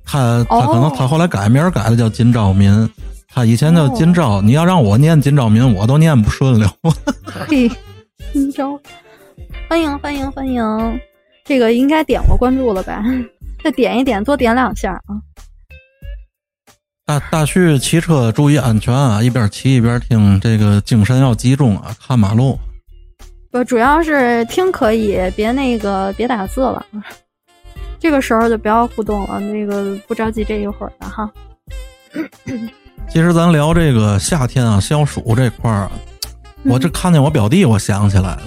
[0.05, 2.89] 他他可能哦他后来改名儿改的叫金兆民，
[3.27, 4.41] 他以前叫金兆。
[4.41, 6.69] 你要让我念金兆民，我都念不顺溜。
[7.27, 7.69] 嘿，
[8.31, 8.79] 金昭，
[9.67, 10.63] 欢迎欢迎欢迎，
[11.43, 13.03] 这个应该点过关注了吧？
[13.61, 15.19] 再点一点，多点两下啊！
[17.09, 22.55] 大大旭骑车注意安全啊，一边骑一边听，这个精神要集中啊，看马路。
[23.51, 26.85] 不，主要是听可以，别那个别打字了。
[27.99, 31.27] 这个时候就不要互动了，那个不着急这一会儿的哈。
[33.09, 35.91] 其实咱聊这个夏天啊，消暑这块儿啊，
[36.65, 38.41] 我这看见我表弟，我想起来了，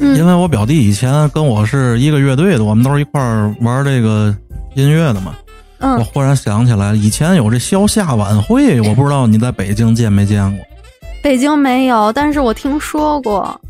[0.00, 4.34] 因嗯为我表弟以前跟我是一个乐队的，我们都是一块儿玩这个
[4.74, 5.36] 音乐的嘛。
[5.80, 10.64] 我嗯，忽然想起来，以前有这消夏晚会，我不知道你在北京见没见过。
[11.22, 13.60] 北京没有，但是我听说过。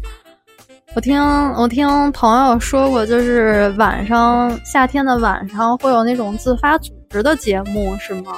[0.94, 1.22] 我听
[1.54, 8.32] 我听朋友说过，就是晚上夏天的晚上会有那种自发组织的节目，是吗？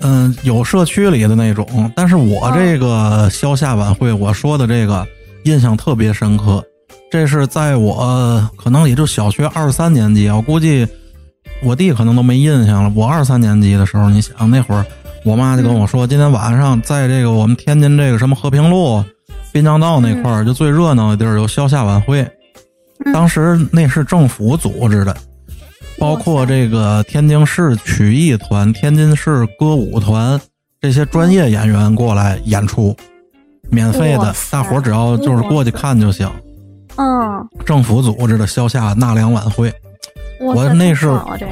[0.00, 5.06] 嗯，有社区里的那种，但是我这个消夏晚会，我说的这个
[5.44, 6.62] 印象特别深刻。
[7.10, 10.86] 这是在我可能也就小学二三年级，我估计
[11.64, 12.92] 我弟可能都没印象了。
[12.94, 14.84] 我二三年级的时候，你想那会儿，
[15.24, 19.02] 我妈就跟我说，今天晚上在这个我们天津这个什么和平路、
[19.52, 22.22] 滨江道那块儿，就最热闹的地儿有消夏晚会。
[22.22, 25.14] 嗯当时那是政府组织的，
[25.98, 30.40] 包括这个天津市曲艺团、天津市歌舞团
[30.80, 32.96] 这些专业演员过来演出，
[33.68, 36.30] 免费的，大伙儿只要就是过去看就行。
[36.96, 39.70] 嗯，政府组织的消夏纳凉晚会，
[40.52, 41.08] 我那是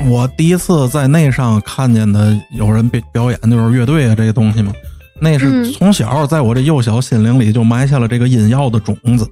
[0.07, 4.72] 我第一次在那上看见的有人表表演，就是乐队啊这些东西嘛。
[5.20, 9.26] 那是嗯从小在我这幼小心灵里就埋下了这个音药的种子。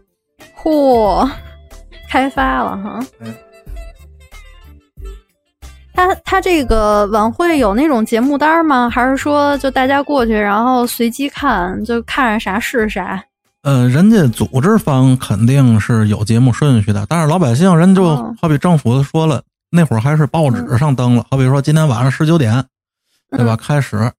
[0.56, 1.28] 嚯，
[2.08, 3.34] 开发了哈嗯。
[5.92, 8.88] 他他这个晚会有那种节目单吗？
[8.88, 13.22] 还是说就大家过去然后随机看，就看着啥是啥？
[13.62, 22.64] 呃，人家组织方肯定是有节目顺序的，但是老百姓人就哦好比政府说了，那会儿还是报纸上登了，好比说今天晚上十九点，
[23.30, 23.54] 对吧？
[23.56, 24.10] 开始，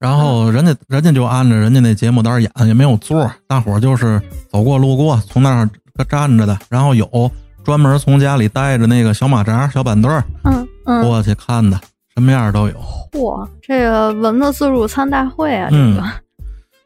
[0.00, 5.70] 然后人家人家就按着人家那节目单演，也没有座儿，大伙儿就是走过路过，从那儿
[6.08, 7.30] 站着的，然后有
[7.64, 11.80] 专门从家里带着那个小马扎、小板凳儿嗯嗯，过去看的，
[12.14, 12.74] 什么样都有。
[13.12, 16.04] 嚯，这个蚊子自助餐大会啊，这嗯个、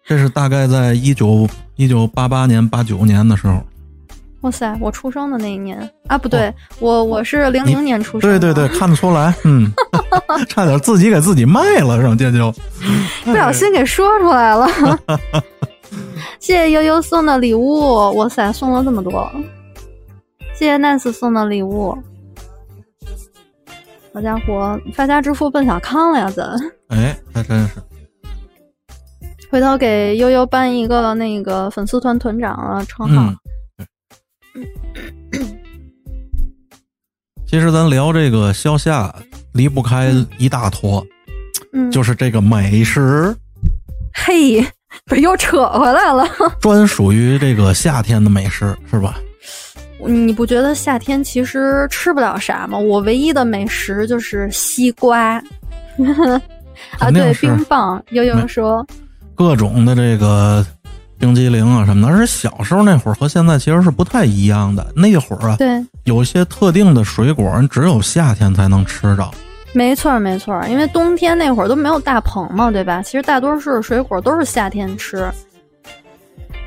[0.07, 3.63] 这是大概在一九一九八八年、八九年的时候。
[4.43, 9.71] 哇塞，我出生的那一年啊，不对，我我是零零年出生的，对对对，看得出来，嗯，
[10.49, 12.15] 差点自己给自己卖了，是吧？
[12.19, 12.51] 这就
[13.25, 14.67] 不小心给说出来了。
[16.41, 19.31] 谢谢悠悠送的礼物，哇塞，送了这么多！
[20.55, 21.97] 谢谢 Nice 送的礼物。
[24.15, 27.75] 好家伙，发家致富奔小康了呀，咱哎，还真是。
[29.51, 33.35] 回头给悠悠办一个那个粉丝团团长的称号。
[37.47, 39.13] 其实咱聊这个消夏，
[39.53, 41.05] 离不开一大坨，
[41.73, 43.35] 嗯，就是这个美食。
[44.15, 44.65] 嘿，
[45.07, 46.29] 不是又扯回来了？
[46.61, 49.17] 专属于这个夏天的美食是吧？
[50.07, 52.79] 你不觉得夏天其实吃不了啥吗？
[52.79, 55.43] 我唯一的美食就是西瓜。
[56.99, 58.03] 啊，对，冰棒。
[58.11, 58.87] 悠悠说，
[59.35, 60.65] 各种的这个
[61.21, 64.85] 冰激凌啊什么的，而且小时候那会儿和现在其实是不太一样的。
[64.97, 69.31] 那会儿啊，对，有些特定的水果，只有夏天才能吃着。
[69.73, 73.03] 没错没错，因为冬天那会儿都没有大棚嘛，对吧？
[73.03, 75.31] 其实大多数水果都是夏天吃。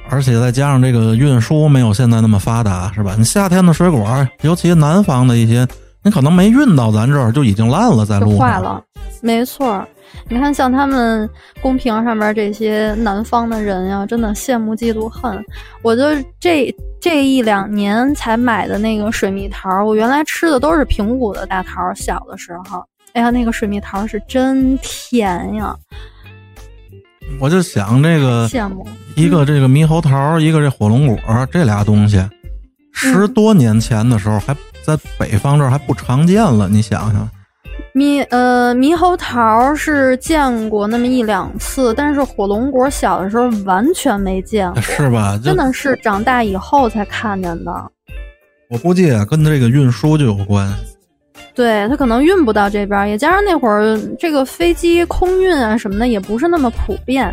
[0.09, 3.15] 而且再加上这个运输没有现在那么发达，是吧？
[3.17, 5.67] 你夏天的水果，尤其南方的一些，
[6.03, 8.39] 你可能没运到咱这儿就已经烂了，在路上。
[8.39, 8.79] 坏了，
[9.21, 9.83] 没错。
[10.30, 11.30] 你看，像他们
[11.62, 15.43] 公屏上面这些南方的人呀，真的羡慕嫉妒恨。
[15.82, 16.04] 我就
[16.39, 25.76] 这这一两年才买的那个水蜜桃，我原来吃的都是平谷的大桃，小的时候，哎呀，那个水蜜桃是真甜呀，
[27.39, 28.88] 我就想这个羡慕。
[29.15, 31.17] 一个这个猕猴桃，一个这火龙果，
[31.52, 32.23] 这俩东西，
[32.93, 36.67] 十多年前的时候还在北方这儿还不常见了。
[36.67, 37.30] 你想想，
[37.93, 45.39] 猕呃猕猴桃是见过那么一两次，但是火龙果小的时候完全没见过，是吧？
[45.43, 47.71] 真的是长大以后才看见的。
[48.69, 50.67] 我估计啊，跟这个运输就有关。
[51.53, 57.32] 对，它可能运不到这边儿，也加上那会儿这个飞机空运啊什么的也不是那么普遍。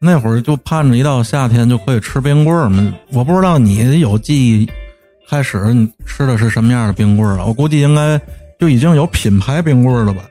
[0.00, 2.90] 那会儿就盼着一到夏天就可以吃冰棍儿嘛。
[3.12, 4.70] 我不知道你有记忆，
[5.28, 7.44] 开始你吃的是什么样的冰棍儿了？
[7.44, 8.18] 我估计应该
[8.58, 10.22] 就已经有品牌冰棍儿了吧？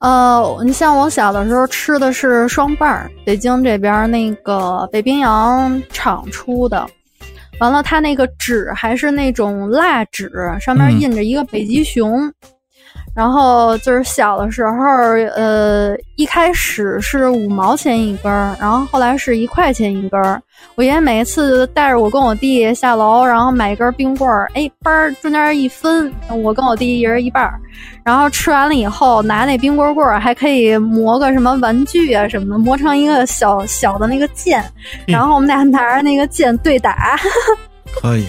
[0.00, 6.86] 呃，你像我小的时候吃的是双棒儿，北京这边儿那个北冰洋厂出的。
[7.58, 12.32] 完了，它那个纸还是那种蜡纸，上面印着一个北极熊。
[13.14, 14.86] 然后就是小的时候，
[15.34, 20.40] 呃，一开始是五毛钱一根儿，然后后来是一块钱一根儿。
[20.74, 27.60] 我爷爷每一次带着我跟我弟下楼，然后买一根冰棍儿，哎，嘣儿中间一分，我跟我弟一人一半儿。
[28.04, 34.64] 然后吃完了以后，拿那冰棍棍儿还可以磨个什么玩具啊什么的，磨成一个小小的那个剑，
[35.06, 37.18] 然后我们俩拿着那个剑对打。
[38.00, 38.26] 可以，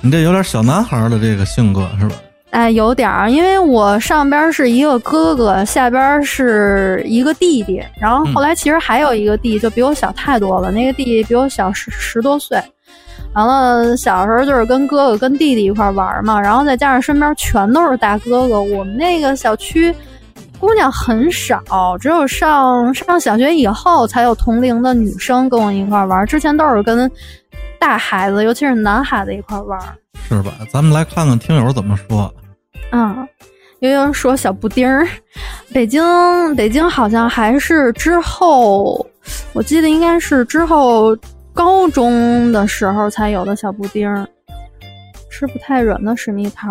[0.00, 2.14] 你这有点小男孩的这个性格是吧？
[2.50, 10.70] 哎，有点儿，因为我上边是一个哥哥，下边是一个弟弟，然后后来其实还有一个弟，就比我小太多了。
[10.70, 12.58] 那个弟弟比我小十十多岁，
[13.34, 19.94] 完了小时候就是跟哥哥跟弟弟一块玩嘛，然后再加上身边全都是大哥哥，我们那个小区
[20.58, 27.10] 姑娘很少，只有上上小学以后才有同龄的女生跟我一块玩，之前都是跟
[27.78, 29.78] 大孩子，尤其是男孩子一块玩。
[30.26, 30.52] 是吧？
[30.72, 32.32] 咱们来看看听友怎么说。
[32.90, 33.28] 嗯，
[33.80, 35.06] 悠悠说小布丁儿，
[35.72, 36.02] 北京
[36.56, 39.06] 北京好像还是之后，
[39.52, 41.16] 我记得应该是之后
[41.52, 44.26] 高中的时候才有的小布丁儿，
[45.30, 46.66] 吃不太软的水蜜桃，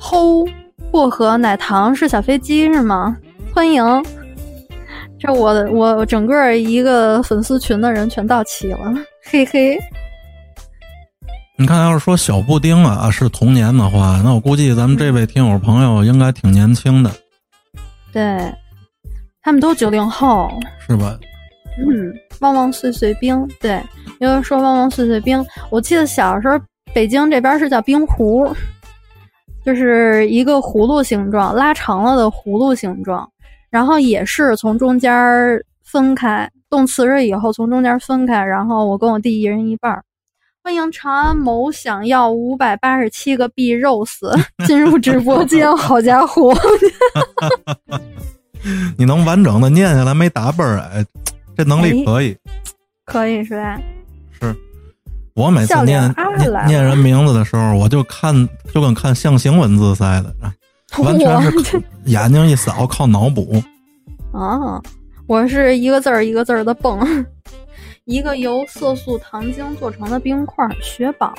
[0.00, 0.48] 齁
[0.90, 3.16] 薄荷奶糖是小飞机是吗？
[3.52, 3.84] 欢迎，
[5.18, 9.78] 这我我整个一个粉丝群的人全到齐了，嘿嘿。
[11.58, 17.10] 你看，要是说小布丁啊是童年的话，那我估计咱们这位听友朋友应该挺年轻的，
[18.12, 18.54] 对，
[19.40, 20.50] 他们都九零后，
[20.86, 21.18] 是吧？
[21.78, 23.82] 嗯，旺旺碎碎冰，对，
[24.20, 26.60] 因为说旺旺碎碎冰，我记得小时候
[26.94, 28.54] 北京这边是叫冰壶，
[29.64, 33.26] 就是一个葫芦形状，拉长了的葫芦形状，
[33.70, 35.10] 然后也是从中间
[35.84, 40.02] 分开，冻瓷实以后从中间分开，然后我跟我弟一人一半儿。
[40.66, 44.32] 欢迎长安某想要五百八十七个币肉丝
[44.66, 46.52] 进入直播间， 好家伙！
[48.98, 50.80] 你能完整的念下来没打本儿？
[50.92, 51.06] 哎，
[51.56, 52.36] 这能力可以，
[53.04, 53.80] 可以是吧？
[54.40, 54.56] 是
[55.36, 58.34] 我每次念念念人名字的时候，我就看
[58.74, 60.34] 就跟看象形文字似的，
[60.98, 63.62] 完全是 眼睛一扫靠脑补。
[64.32, 64.82] 啊，
[65.28, 67.24] 我是一个字儿一个字儿的蹦。
[68.06, 71.34] 一个由色素糖精做成的冰块，雪宝。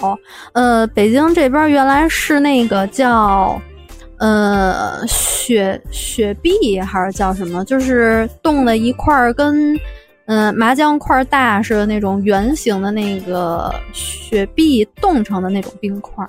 [0.51, 3.59] 呃，北京这边原来是那个叫
[4.17, 7.63] 呃雪雪碧还是叫什么？
[7.63, 9.79] 就是冻的一块儿跟
[10.25, 16.25] 嗯、麻将块大似的那种圆形的那个雪碧冻成的那种冰块。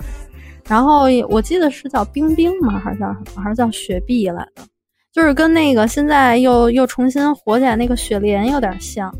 [0.69, 2.79] 然后我记得是叫冰冰吗？
[2.79, 3.41] 还是叫什么？
[3.43, 4.63] 还是叫雪碧来的？
[5.11, 9.13] 就是跟那个现在又又重新火起来那个雪莲有点像。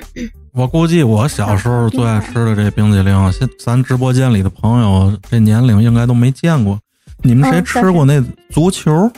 [0.52, 6.78] 我估计我小时候最爱吃的这冰激凌，现咱直播间里的朋友这年龄应该都没见过。
[7.22, 9.10] 你们谁吃过那足球？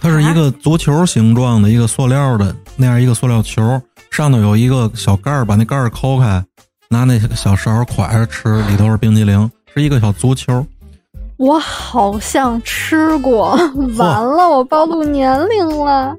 [0.00, 3.80] 它是一个足球形状的一个塑料的那样一个塑料球，
[4.10, 6.44] 上头有一个小盖儿，把那盖儿抠开，
[6.90, 10.66] 拿那小勺蒯着吃，里头是冰激凌，是一个小足球。
[11.36, 13.56] 我好像吃过，
[13.96, 16.14] 完了，我暴露年龄了。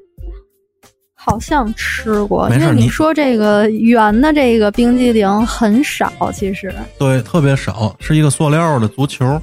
[1.24, 9.40] 好像吃过，因为你说这个圆的这个冰激凌很少，其实对，特别少，是一个塑料的足球。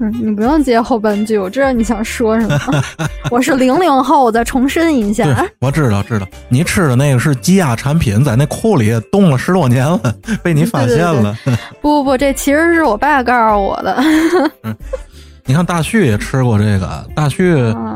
[0.00, 2.84] 嗯，你不用接后半句，我知道你想说什么。
[3.32, 5.24] 我是零零后，我再重申一下。
[5.60, 11.36] 我知道，知道，你吃的那个是积压产品，在那库里冻了十多年了，被你发现了。
[11.80, 14.04] 不不不，这其实是我爸告诉我的。
[15.48, 17.54] 你看大旭也吃过这个，大旭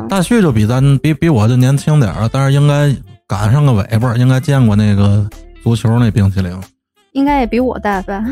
[0.09, 2.91] 大旭就比咱比比我就年轻点儿，但是应该
[3.29, 5.29] 赶上个尾巴，应该见过那个
[5.63, 6.59] 足球那冰淇淋，
[7.13, 8.25] 应该也比我大吧？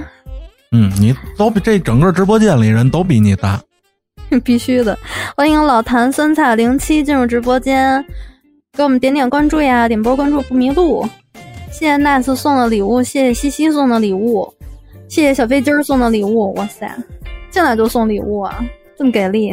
[0.72, 3.60] 嗯，你都比这整个直播间里人都比你大，
[4.42, 4.98] 必须的。
[5.36, 8.02] 欢迎老谭酸菜零七进入直播间，
[8.72, 11.06] 给我们点点关注呀，点波关注不迷路。
[11.70, 14.50] 谢谢 nice 送的礼物，谢谢西西送的礼物，
[15.10, 16.54] 谢谢小飞机送的礼物。
[16.54, 16.90] 哇塞，
[17.50, 18.64] 进来就送礼物啊！
[19.00, 19.50] 这么给力，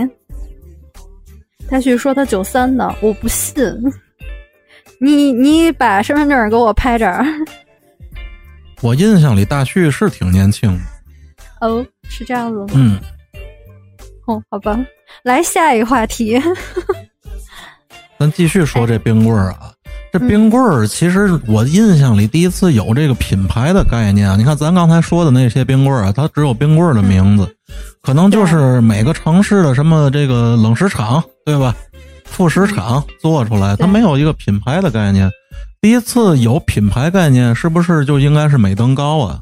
[1.70, 3.56] 大旭说他九三的，我不信。
[5.00, 7.26] 你你把身份证给我拍这儿。
[8.82, 11.66] 我印象里大旭是挺年轻的。
[11.66, 12.66] 哦，是这样子吗？
[12.74, 13.00] 嗯。
[14.26, 14.78] 哦，好吧，
[15.24, 16.38] 来下一个话题。
[18.20, 19.72] 咱继续说这冰棍儿啊。
[20.12, 24.36] 这冰棍儿，其实我印象里第一次有这个品牌的概念啊。
[24.36, 27.47] 你看咱刚才说的那些冰棍儿啊，它只有冰棍儿的名字，
[28.01, 31.76] 可能就是每个城市的什么这个冷食厂，对吧？
[32.24, 35.30] 副食厂做出来，它没有一个品牌的概念。
[35.82, 39.39] 第一次有品牌概念，是不是就应该是美登高啊？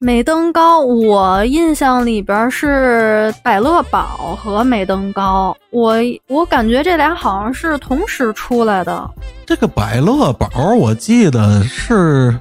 [0.00, 5.96] 美登高，我印象里边是百乐宝和美登高，我
[6.28, 9.10] 我感觉这俩好像是同时出来的。
[9.44, 12.32] 这个百乐宝，我记得是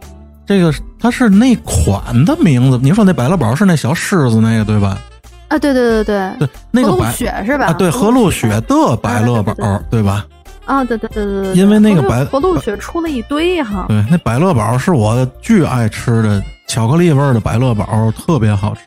[0.46, 2.80] 这个，它是那款的名字。
[2.84, 5.00] 你说那百乐宝是那小狮子那个对吧？
[5.48, 7.66] 啊，对对对对对，那个白雪是吧？
[7.66, 9.56] 啊，对，和路雪的百乐宝，
[9.90, 10.24] 对吧？
[10.66, 13.86] 啊，对对对对对，因为那个白和路雪出了一堆哈。
[13.88, 16.44] 对，那百乐宝是我巨爱吃的。
[16.68, 18.82] 巧克力味儿的百乐宝特别好吃，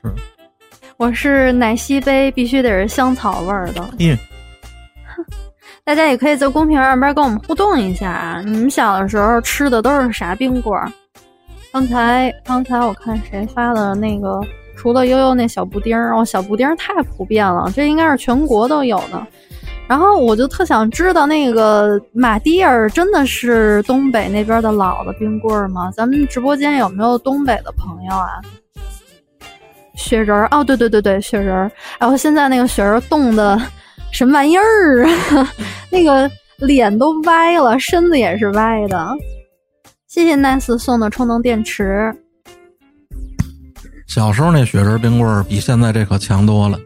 [0.98, 3.82] 我是奶昔杯，必须得是香草味儿的。
[3.98, 4.16] 嗯，
[5.82, 8.42] 大家也可以在公屏上边跟我们互动一下啊！
[8.44, 10.92] 你们小的时候吃的都是啥冰棍儿？
[11.72, 14.40] 刚才刚才我看谁发的那个，
[14.76, 19.26] 除了悠悠那小布丁儿，哦，小布丁儿太普遍了，这应该是全国都有的。
[19.90, 25.90] 然后我就特想知道，那个马蒂尔真的是东北那边的老的冰棍吗？
[25.90, 28.40] 咱们直播间有没有东北的朋友啊？
[29.96, 31.68] 雪人儿哦，对对对对，雪人儿。
[31.98, 33.60] 然后现在那个雪人冻的
[34.12, 35.52] 什么玩意儿啊？
[35.90, 39.08] 那个脸都歪了，身子也是歪的。
[40.06, 42.14] 谢谢 nice 送的充能电池。
[44.06, 46.78] 小时候那雪人冰棍儿比现在这可强多了。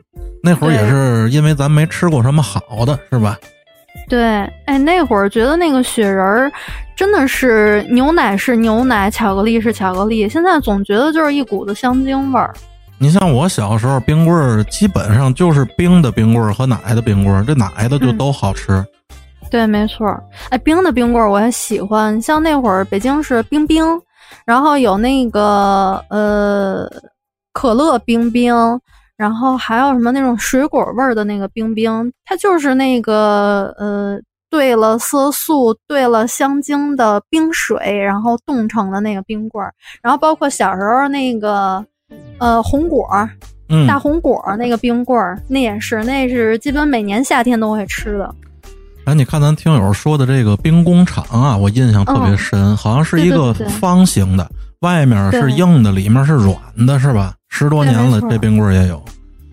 [0.44, 3.38] 那会儿也是因为咱没吃过什么好的，是吧？
[4.10, 4.22] 对，
[4.66, 6.52] 哎，那会儿觉得那个雪人儿
[6.94, 12.52] 真的是牛奶是牛奶，巧克力是巧克力，现在总觉得就是一股子香精味儿。
[12.98, 18.84] 你像我小时候，冰棍儿基本上就是冰的冰棍儿和奶的冰棍儿，这奶的就都好吃。
[19.50, 20.06] 对，没错。
[20.50, 23.82] 哎，冰的冰棍儿我也喜欢，像那会儿北京是冰冰，
[24.44, 26.86] 然后有那个呃
[27.54, 28.54] 可乐冰冰。
[29.16, 34.18] 然后还有什么那种水果味儿的那个冰冰，它就是那个呃
[34.50, 39.72] 兑了色素、兑了香精的冰水，然后冻成的那个冰棍儿。
[40.02, 41.84] 然后包括小时候那个
[42.38, 43.30] 呃红果儿，
[43.86, 48.34] 大红果儿那个冰棍儿，那也是，那是基本每年夏天都会吃的。
[49.06, 54.50] 哎，你看咱听友说的这个冰工厂啊，我印象特别深，好像是一个方形的，
[54.80, 56.56] 外面是硬的，里面是软
[56.86, 57.34] 的，是吧？
[57.56, 59.00] 十多年了，这冰棍也有，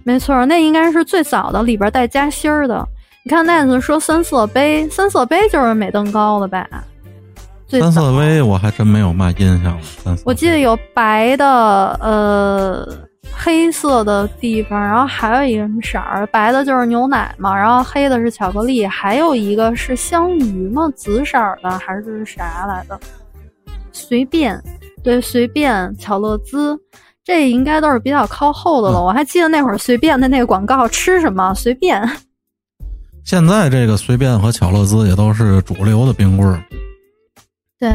[0.03, 2.83] 没错，那应该是最早的，里边带夹心儿的。
[3.23, 6.67] 你看奈子说三色杯，三色杯就是美登高的吧？
[7.69, 10.17] 三色杯我还真没有嘛印象了。
[10.25, 11.45] 我记得有白的，
[12.01, 12.91] 呃，
[13.31, 16.25] 黑色的地方，然后还有一个什么色儿？
[16.31, 20.91] 白的就是牛奶嘛，然后黑的是巧克力，还有一个是香芋嘛？
[20.95, 22.99] 紫色的还是啥来的？
[23.91, 24.59] 随便，
[25.03, 26.75] 对，随便，巧乐兹。
[27.31, 29.01] 这应该都是比较靠后的了。
[29.01, 31.97] 我还记得那会儿随便的那个广告，吃什么随便。
[33.23, 36.61] 现在这个随便和巧乐兹也都是主流的冰棍儿。
[37.79, 37.89] 对，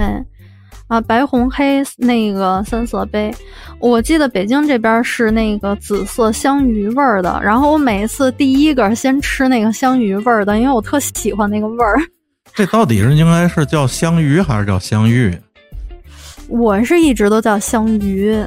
[0.88, 3.30] 啊，白红黑那个三色杯，
[3.78, 7.38] 我记得北京这边是那个紫色香芋味儿的。
[7.44, 12.00] 然后我每一次第一个先吃那个香芋味儿的，因为我特喜欢那个味儿。
[12.54, 15.38] 这到底是应该是叫香芋还是叫香芋？
[16.48, 18.42] 我是一直都叫香芋。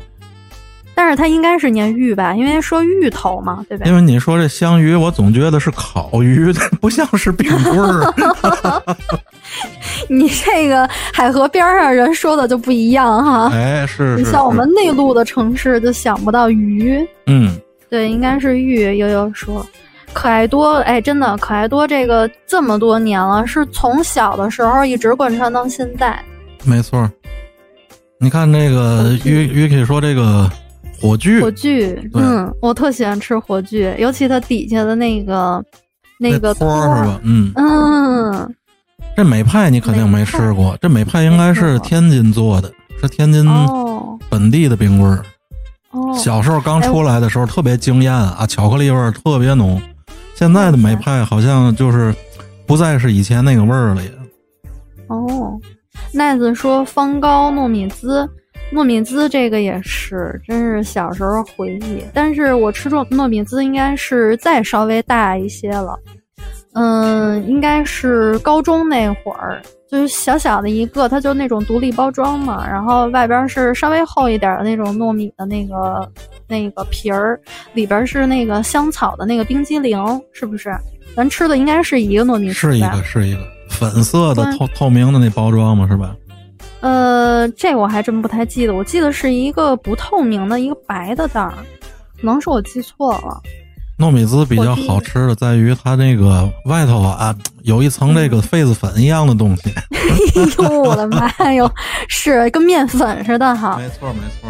[1.00, 3.86] 但是它应该是念芋吧，因为说芋头嘛，对吧？
[3.86, 8.14] 因为你说这香芋，我总觉得是烤鱼的， 不像是冰棍儿。
[10.10, 13.50] 你这个海河边上人说的就不一样哈。
[13.54, 14.18] 哎，是。
[14.18, 17.08] 你像我们内陆的城市就想不到鱼。
[17.28, 17.58] 嗯，
[17.90, 18.98] 对，应该是芋。
[18.98, 19.66] 悠悠说，
[20.12, 26.22] 可爱多，哎，真的可爱多，这个这么多年了，是从小的时候一直贯穿到现在。
[26.66, 27.10] 没错。
[28.20, 30.52] 你看这个鱼鱼可以说这个。
[31.02, 35.64] 火炬，火炬，嗯，我特喜欢吃火炬，尤其它底下的那个
[36.20, 37.20] 那个托是吧？
[37.24, 38.56] 嗯嗯，
[39.16, 42.72] 这美派你肯定没吃过，这美派应该是天津做的，
[43.02, 43.46] 是天津
[44.30, 45.24] 本地的冰棍儿。
[45.92, 49.82] 哦，小时候刚出来的时候特别惊艳啊，巧克力味儿特别浓。
[50.36, 52.14] 现在的美派好像就是
[52.66, 54.12] 不再是以前那个味儿了也。
[55.08, 55.60] 哦，
[56.14, 58.28] 奈子说方糕糯米糍。
[58.72, 62.04] 糯米糍这个也是，真是小时候回忆。
[62.14, 65.98] 但是我吃糯糯米糍应该是再稍微大一些了，
[66.74, 76.08] 嗯，应该是高中那会儿，就是小小的一个，它就那种独立包装嘛，然后外边是稍微厚一点的那种糯米的那个
[76.48, 77.40] 那个皮儿，
[77.74, 80.00] 里边是那个香草的那个冰激凌，
[80.32, 80.72] 是不是？
[81.16, 86.16] 咱吃的应该是一个糯米糍，是一个是一个粉色的透透明的那包装嘛，是吧？
[86.82, 91.54] 呃，这我还真不太记得，我记得是一个不透明的一个白的袋儿，
[92.18, 93.42] 可能是我记错了。
[93.98, 99.70] 糯米糍比较好吃的在于它那个外头啊有一层这个痱子粉一样的东西。
[99.76, 101.70] 哎呦我的妈哟，
[102.08, 103.78] 是跟面粉似的哈。
[103.78, 104.50] 没错没错。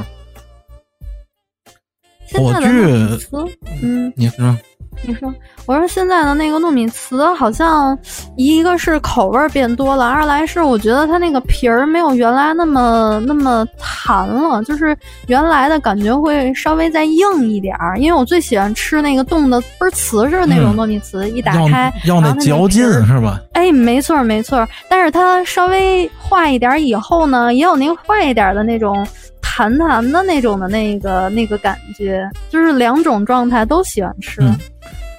[2.32, 3.20] 火炬，
[3.82, 4.56] 嗯，你说。
[5.08, 5.34] 你说，
[5.66, 7.98] 我说现在的那个糯米糍好像，
[8.36, 14.96] 一个是口味变多了，二来是我觉得它那个皮儿没有原来那么那么弹了，就是
[15.28, 17.98] 原来的感觉会稍微再硬一点儿。
[17.98, 23.40] 因为我最喜欢吃那个冻的倍儿瓷实的那种糯米糍，一打开要那嚼劲是吧？
[23.54, 24.68] 哎，没错没错。
[24.90, 29.08] 但是它稍微化一点以后呢，也有那个坏一点的那种
[29.42, 34.42] 弹弹的那种的那个那个感觉，就是两种状态都喜欢吃。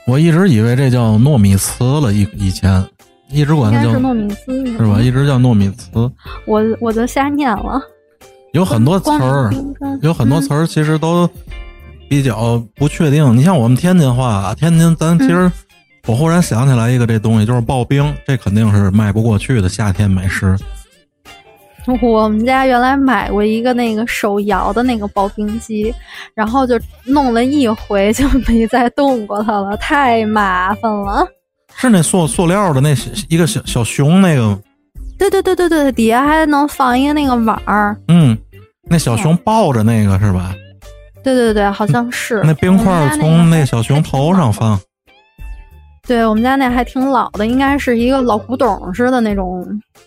[0.06, 2.84] 我一直以为这叫糯米糍了，以以前
[3.30, 5.00] 一直管它叫糯米糍，是吧？
[5.00, 6.10] 一直叫糯米糍，
[6.46, 7.80] 我我就瞎念了。
[8.52, 9.50] 有很多词儿，
[10.02, 11.28] 有很多词儿其实都
[12.08, 13.36] 比较不确定。
[13.36, 15.50] 你像我们天津话，天津咱其实
[16.06, 20.56] 我忽然想起来一个这东西，就是刨冰，这肯定是迈不过去的夏天美食。
[22.02, 25.92] 我们家原来买过一个那个手摇的那个刨冰机，
[26.34, 31.26] 然后就弄了一回就没再动过它了，太麻烦了。
[31.74, 32.94] 是那塑塑料的那
[33.28, 34.58] 一个小小熊那个？
[35.18, 37.96] 对对对对对，底下还能放一个那个碗儿。
[38.08, 38.36] 嗯，
[38.88, 40.54] 那小熊抱着那个是吧？
[41.22, 42.40] 对对对，好像是。
[42.44, 44.78] 那冰块从那小熊头上放。
[46.08, 49.64] 对我们家那还挺老的，应该是一个老古董似的那种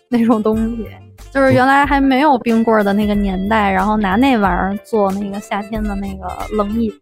[0.10, 0.88] 那种东西。
[1.34, 6.94] 就是原来还没有冰棍的那个年代，然后拿那玩意儿做那个夏天的那个冷饮。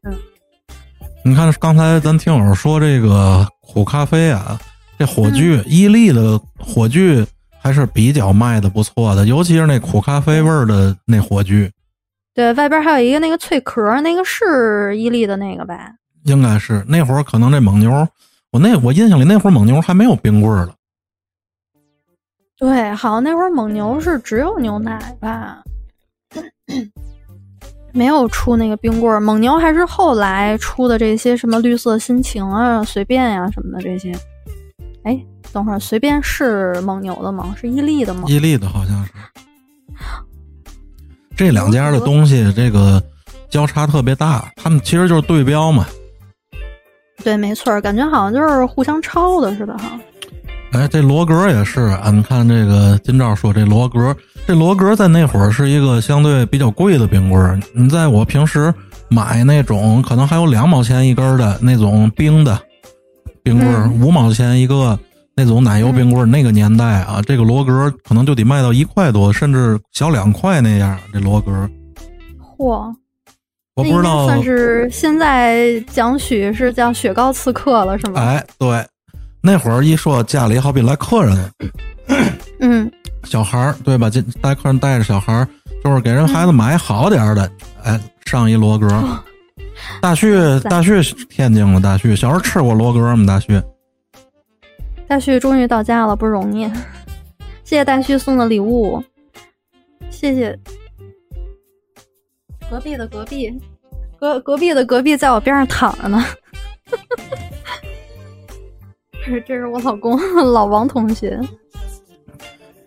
[1.25, 4.57] 你看刚才咱听友说这个苦咖啡啊，
[4.97, 7.27] 这火炬伊利的火炬
[7.59, 11.69] 还是比较卖的不错的，尤其是那苦咖啡味儿的那火炬。
[12.33, 15.91] 对，外边还有一个那个脆壳，那个是伊利的那个吧？
[16.23, 18.07] 应该是那会儿可能这蒙牛，
[18.53, 20.73] 我那我印象里那会儿蒙牛还没有冰棍了。
[22.61, 25.63] 对，好像那会儿蒙牛是只有牛奶吧，
[27.91, 29.19] 没有出那个冰棍儿。
[29.19, 34.11] 蒙牛还是后来出的这些什么绿色心情啊、随便呀什么的这些。
[35.05, 35.19] 哎，
[35.51, 37.55] 等会儿随便是蒙牛的吗？
[37.59, 38.25] 是伊利的吗？
[38.27, 39.11] 伊利的好像是。
[41.35, 43.01] 这两家的东西这个
[43.49, 45.83] 交叉特别大，他们其实就是对标嘛。
[47.23, 49.99] 对，没错，感觉好像就是互相抄的似的哈。
[50.71, 52.09] 哎，这罗格也是啊！
[52.11, 54.15] 你看这个金照说这罗格，
[54.47, 57.59] 这罗格在那会儿是一个相对比较贵的冰棍儿。
[57.73, 58.73] 你在我平时
[59.09, 62.57] 买那种可能还有两毛钱一根的那种冰的
[63.43, 64.97] 冰棍儿，五毛钱一个
[65.35, 70.97] 那种奶油冰棍儿，那个年代啊，这个罗格可能就得卖到一块多，甚至小两块那样。
[71.11, 71.51] 这罗格，
[72.57, 72.95] 嚯！
[73.75, 78.21] 我不知道算是现在讲许是叫雪糕刺客了，是吗？
[78.21, 78.85] 哎，对。
[79.41, 81.51] 那会儿一说家里好比来客人，
[82.59, 82.91] 嗯，
[83.23, 84.09] 小孩儿，对吧？
[84.09, 85.47] 这带客人带着小孩儿，
[85.83, 87.51] 就是给人孩子买好点儿的，
[87.83, 88.87] 哎，上一罗格。
[89.99, 93.25] 大旭，大旭天津了，大旭小时候吃过罗格吗？
[93.25, 93.59] 大旭，
[95.07, 96.71] 大旭终于到家了，不容易。
[97.65, 99.03] 谢谢大旭送的礼物，
[100.11, 100.57] 谢谢。
[102.69, 103.51] 隔壁的隔壁，
[104.19, 106.23] 隔隔壁的隔壁，在我边上躺着呢。
[109.25, 110.19] 这这是我老公
[110.51, 111.39] 老王同学。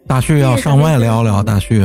[0.07, 1.83] 大旭要上麦聊聊，大旭。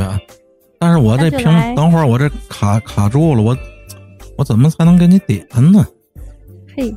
[0.80, 1.44] 但是我这屏，
[1.76, 3.58] 等会儿我这卡卡住了，我
[4.38, 5.86] 我怎么才能给你点呢？
[6.76, 6.96] 嘿。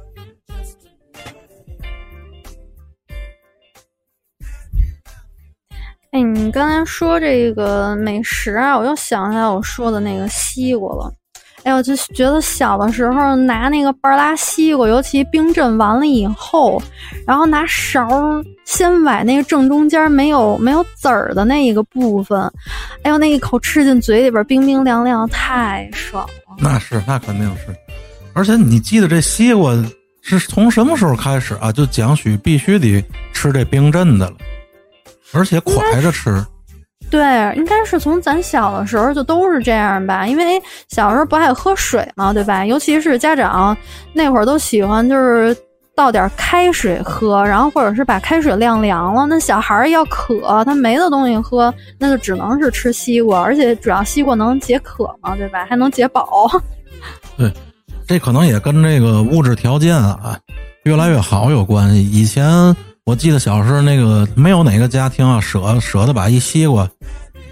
[6.12, 11.12] 哎，你刚才说这个美食啊，我又想起来我说的那个西瓜了。
[11.65, 16.83] 哎呦，就觉得小的时候拿那个半拉西瓜，尤其冰镇完了以后，
[17.27, 18.09] 然后拿勺
[18.65, 22.41] 先崴那个正中间没有没有籽儿的那一个部分，
[23.03, 26.57] 哎呦，那一口吃进嘴里边，冰冰凉凉，太爽了。
[26.59, 27.75] 那是，那肯定是。
[28.35, 29.73] 而且你记得这西瓜
[30.21, 31.71] 是从什么时候开始啊？
[31.71, 34.37] 就蒋许必须得吃这冰镇的了，
[35.33, 36.45] 而且蒯着吃。
[37.13, 40.59] 对，应该是从咱小的时候就都是这样吧，因为
[40.89, 42.65] 小时候不爱喝水嘛，对吧？
[42.65, 43.77] 尤其是家长
[44.15, 45.55] 那会儿都喜欢就是
[45.95, 49.27] 倒点开水喝，然后或者是把开水晾凉了。
[49.27, 55.67] 那小孩儿要渴，他没的东西喝，那就只能是吃西瓜，而且主要西瓜能解渴嘛，对吧？
[55.69, 56.51] 还能解饱。
[57.37, 57.53] 对，
[58.07, 60.39] 这可能也跟这个物质条件啊
[60.85, 62.11] 越来越好有关系。
[62.11, 62.75] 以前。
[63.05, 66.88] 我记得小时候那个没有哪个家庭啊舍舍得把一西瓜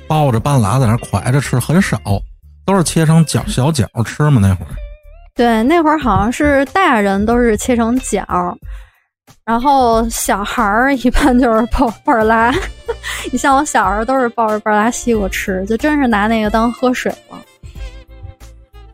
[0.07, 1.99] 抱着半拉在那蒯着吃，很少，
[2.65, 4.41] 都是切成角小角吃嘛。
[4.41, 4.71] 那会儿，
[5.35, 8.25] 对，那会儿好像是大人都是切成角，
[9.45, 12.55] 然后小孩儿一般就是抱半拉。
[13.33, 17.37] 你像我小时候都是抱着半拉西瓜吃，就真是拿那个当喝水了。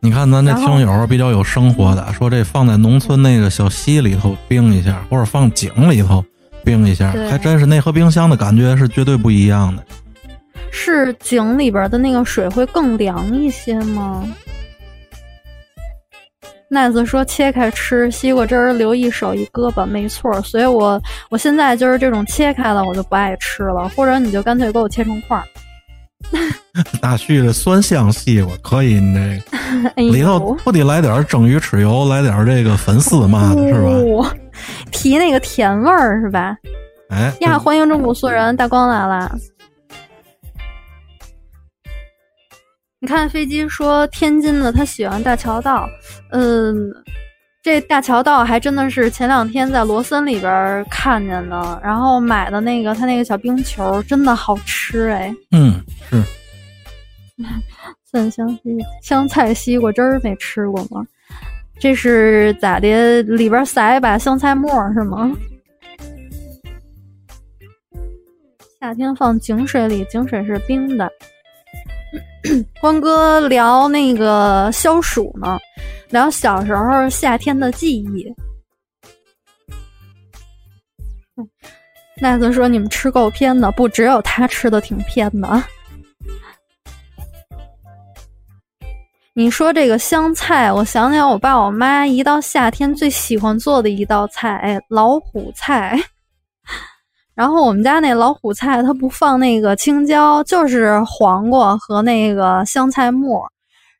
[0.00, 6.24] 你看咱这听友比较有生活的，说这放在农村那个小溪里头冰一下，或者放井里头。
[6.67, 9.85] 冰一下，还真是那和冰箱的感觉是绝对不一样的。
[10.73, 14.25] 是井里边的那个水会更凉一些吗？
[16.69, 20.43] 奈子说切开吃西瓜汁儿留一手一胳膊，没错。
[20.43, 21.01] 所以我
[21.31, 25.45] 我现在就是这种切开了我就不爱吃了，或者你就干脆给我切成块儿。
[27.01, 34.35] 大旭的酸香西瓜可以，你这 里头不得来点蒸鱼豉油，来点这个粉丝嘛的是吧？
[34.97, 36.57] 提那个甜味儿是吧？
[37.11, 39.30] 哎呀，欢迎中古素人大光来了。
[42.99, 45.86] 你看飞机说天津的他喜欢大桥道，
[46.32, 46.74] 嗯，
[47.62, 55.32] 这大桥道还真的是前两天在罗森里边看见的，然后买的那个他那个小冰球真的好吃哎。
[55.53, 55.78] 嗯，
[56.09, 56.22] 是。
[58.11, 58.61] 蒜香西
[59.03, 61.07] 香菜西瓜汁儿没吃过吗？
[61.79, 63.22] 这是咋的？
[63.22, 65.31] 里边撒一把香菜末是吗？
[68.81, 71.11] 夏天放井水里，井水是冰的。
[72.81, 75.59] 光哥聊那个消暑呢，
[76.11, 78.33] 聊小时候夏天的记忆。
[82.20, 85.62] 奈子说：“你们吃够偏的，不只有他吃的挺偏的。”
[89.39, 95.95] 你说这个香菜，我想起来我爸我妈一到夏天最喜欢做的一道菜，老虎菜。
[97.37, 103.47] 然后我们家那老虎菜，它不放那个青椒，就是黄瓜和那个香菜末，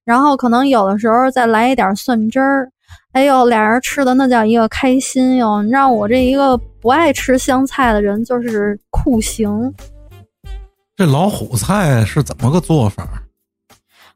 [0.07, 2.71] 然后可能有的时候再来一点蒜汁儿。
[3.13, 5.63] 哎呦，俩人吃的那叫一个开心哟！
[5.63, 9.71] 你让我这一个不爱吃香菜的人，就是酷刑。
[10.97, 13.07] 这老虎菜是怎么个做法？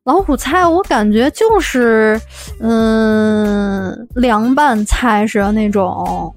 [0.05, 2.19] 老虎菜，我感觉就是，
[2.59, 6.35] 嗯，凉拌菜似的那种，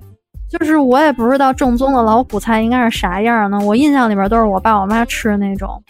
[0.50, 3.58] 就是我也不知道正宗的老虎菜应该是啥样呢。
[3.62, 5.82] 我印象里边都是我爸我妈吃的那种，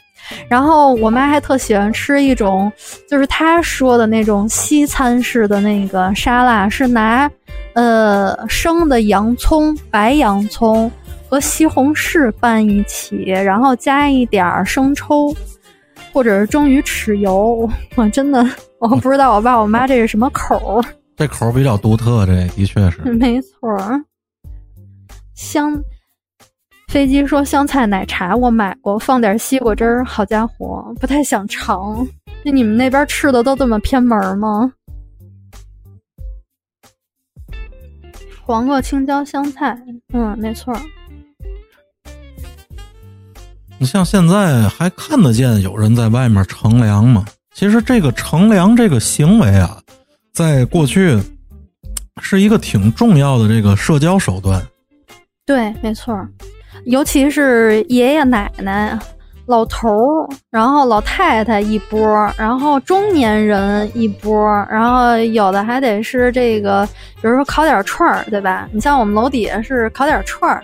[0.48, 2.72] 然后我妈还特喜欢吃一种，
[3.10, 7.30] 就是她说的那种西餐式的那个沙拉，是拿
[7.74, 10.90] 呃生的洋葱、白洋葱
[11.28, 15.36] 和西红柿拌一起，然后加一点生抽。
[16.14, 18.45] 或者是蒸鱼豉油， 我真的
[18.80, 20.86] 我不知道我爸我妈这是什么口儿。
[21.18, 23.01] 这口儿比较独特，这的确是。
[23.14, 23.99] 没错儿。
[25.34, 25.84] 香
[26.89, 32.07] 飞机说香菜奶茶我买过，放点西瓜汁儿，好家伙，不太想尝。
[32.45, 34.72] 那你们那边吃的都这么偏门吗？
[38.45, 39.76] 黄瓜、青椒、香菜，
[40.14, 40.80] 嗯，没错儿。
[43.86, 47.26] 像现在还看得见有人在外面乘凉吗？
[47.56, 49.78] 其实这个乘凉这个行为啊，
[50.34, 51.20] 在过去
[52.22, 54.62] 是一个挺重要的这个社交手段。
[55.46, 56.18] 对，没错，
[56.86, 58.98] 尤其是爷爷奶奶、
[59.46, 62.02] 老头儿，然后老太太一波，
[62.38, 66.88] 然后中年人一波，然后有的还得是这个，
[67.22, 68.68] 比如说烤点串儿，对吧？
[68.72, 70.64] 你像我们楼底下是烤点串儿，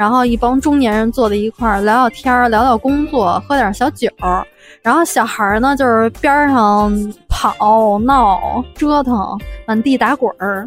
[0.00, 4.42] 然后一帮中年人坐在一块儿聊聊天儿，聊聊工作，喝点小酒儿，
[4.80, 6.90] 然后小孩儿呢就是边儿上
[7.28, 10.66] 跑闹折腾，满地打滚儿。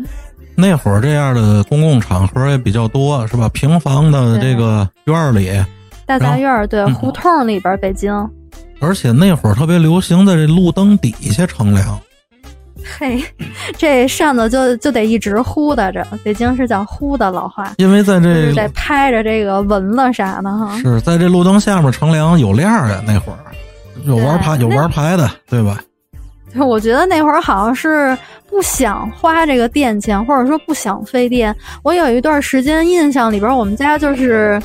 [0.55, 3.49] 那会儿这样的公共场合也比较多，是吧？
[3.49, 5.49] 平房的这个院儿里，
[6.05, 8.13] 大杂院儿，对，嗯胡同里边儿，北京。
[8.79, 11.99] 而且那会儿特别流行在这路灯底下乘凉。
[12.97, 13.23] 嘿，
[13.77, 20.77] 这扇子就就得一直呼哒着，北京是叫呼的老话，因为在这是得拍着这个蚊子啥的哈。
[20.77, 23.39] 是在这路灯下面乘凉有亮儿呀，那会儿
[24.05, 25.79] 有玩牌有对玩牌的，对吧？
[26.53, 28.15] 就 我觉得那会儿好像是
[28.47, 31.55] 不想花这个电钱，或者说不想费电。
[31.83, 34.61] 我有一段时间印象里边，我们家就是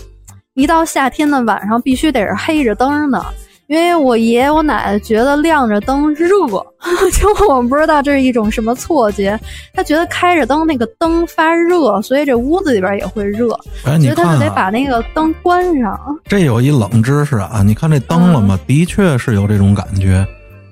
[0.54, 3.24] 一到夏天的晚上必须得是黑着灯的。
[3.68, 6.26] 因为我爷爷我奶奶觉得亮着灯热，
[7.12, 9.38] 就我不知道这是一种什么错觉，
[9.74, 13.52] 他觉得开着灯那个灯发热，所以这屋子里边也会热，
[13.84, 16.00] 哎，你觉得他就得把那个灯关上。
[16.24, 17.62] 这有一冷知识啊！
[17.62, 18.58] 你看这灯了吗？
[18.66, 20.26] 的确是有这种感觉，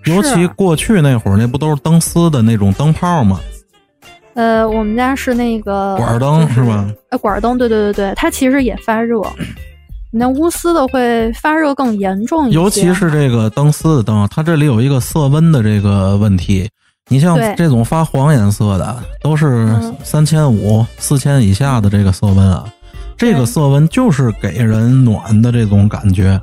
[0.06, 3.38] 尤其过去那会儿，那不都是灯丝的那种灯泡吗？
[4.32, 6.90] 呃，我们家是那个管灯就是吧？
[7.10, 9.20] 呃，管灯，对对对对，它其实也发热。
[10.16, 16.66] 你那钨丝的会发热更严重一些，尤其是这个灯丝的灯啊，它这里有一个色温的这个问题。
[17.10, 22.64] 你像这种发黄颜色的，都是嗯三千五、四千以下的这个色温啊，
[23.18, 26.40] 这个色温就是给人暖的这种感觉。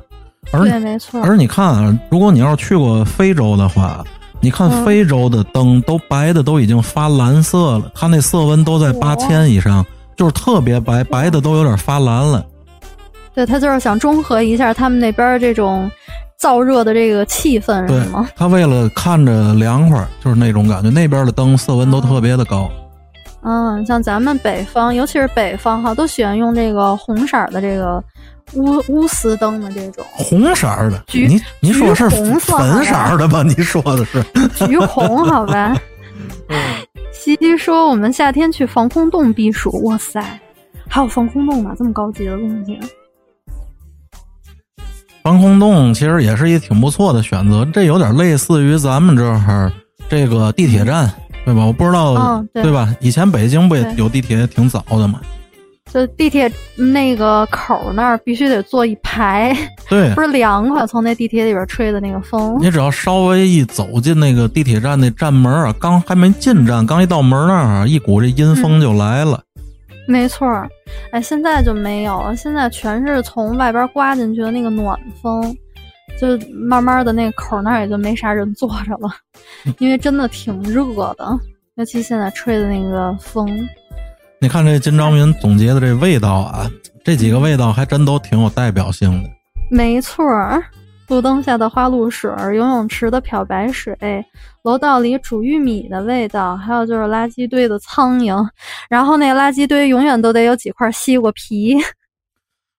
[0.52, 4.04] 而对，没错，而你看啊，如果你要是去过非洲的话，
[4.40, 9.84] 你看嗯非洲的灯都白的都已经发蓝色了，它那色温都在八哇千以上，
[10.16, 12.46] 就是特别白，白的都有点发蓝了。
[13.34, 15.90] 对他就是想中和一下他们那边这种
[16.40, 20.90] 燥热的这个气氛，对是吗？，他为了看着凉快，就是那种感觉。
[20.90, 22.70] 那边的灯色温都特别的高，
[23.42, 28.02] 嗯，像咱们北方，尤其是北方哈，都喜欢用这个红色的这个
[28.52, 31.02] 钨钨丝灯的这种红色的。
[31.06, 33.42] 橘你你说是红色粉色的吧？
[33.46, 34.22] 你说的是？
[34.66, 35.74] 橘红，好吧？
[37.12, 40.22] 西西说我们夏天去防空洞避暑，哇塞，
[40.88, 42.78] 还有防空洞呢，这么高级的东西。
[45.24, 49.72] 防空洞其实也是一挺不错的选择，这有点类似于咱们这儿
[50.06, 51.10] 这个地铁站，
[51.46, 51.64] 对吧？
[51.64, 52.94] 我不知道，嗯对吧？
[53.00, 55.22] 以前北京不也有地铁挺早的吗？
[55.90, 59.56] 就地铁那个口儿那儿必须得坐一排，
[59.88, 62.58] 对 不，是凉快，从那地铁里边吹的那个风。
[62.60, 69.40] 你只要稍微一走进那个地铁站那站门啊，刚还没进站，刚一到门那儿啊，一股这阴风就来了。
[70.06, 70.68] 没错儿，
[71.12, 75.56] 哎，现在就没有了，现在全是从外边刮进去的那个暖风，
[76.20, 79.08] 就慢慢的那个口儿那儿也就没啥人坐着了，
[79.78, 80.84] 因为真的挺热
[81.14, 81.26] 的，
[81.76, 83.48] 尤其现在吹的那个风。
[84.40, 86.70] 你看这金章民总结的这味道啊，
[87.02, 89.30] 这几个味道还真都挺有代表性的。
[89.70, 90.62] 没错儿，
[91.08, 93.96] 路灯下的花露水，游泳池的漂白水，
[94.62, 98.46] 楼道里煮玉米的味道，还有就是垃圾堆的苍蝇，
[98.88, 101.76] 然后那垃圾堆永远都得有几块西瓜皮。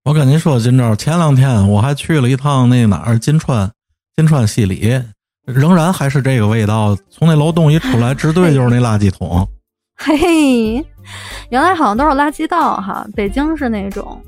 [0.03, 3.71] 我跟您说，金招，前两天我还去了一趟那哪儿金川，
[4.15, 5.01] 金川西里，
[5.45, 6.95] 仍然还是这个味道。
[7.09, 9.47] 从那楼洞一出来，直对就是那垃圾桶。
[9.97, 10.85] 嘿嘿，
[11.49, 14.21] 原来好像都是垃圾道哈，北京是那种，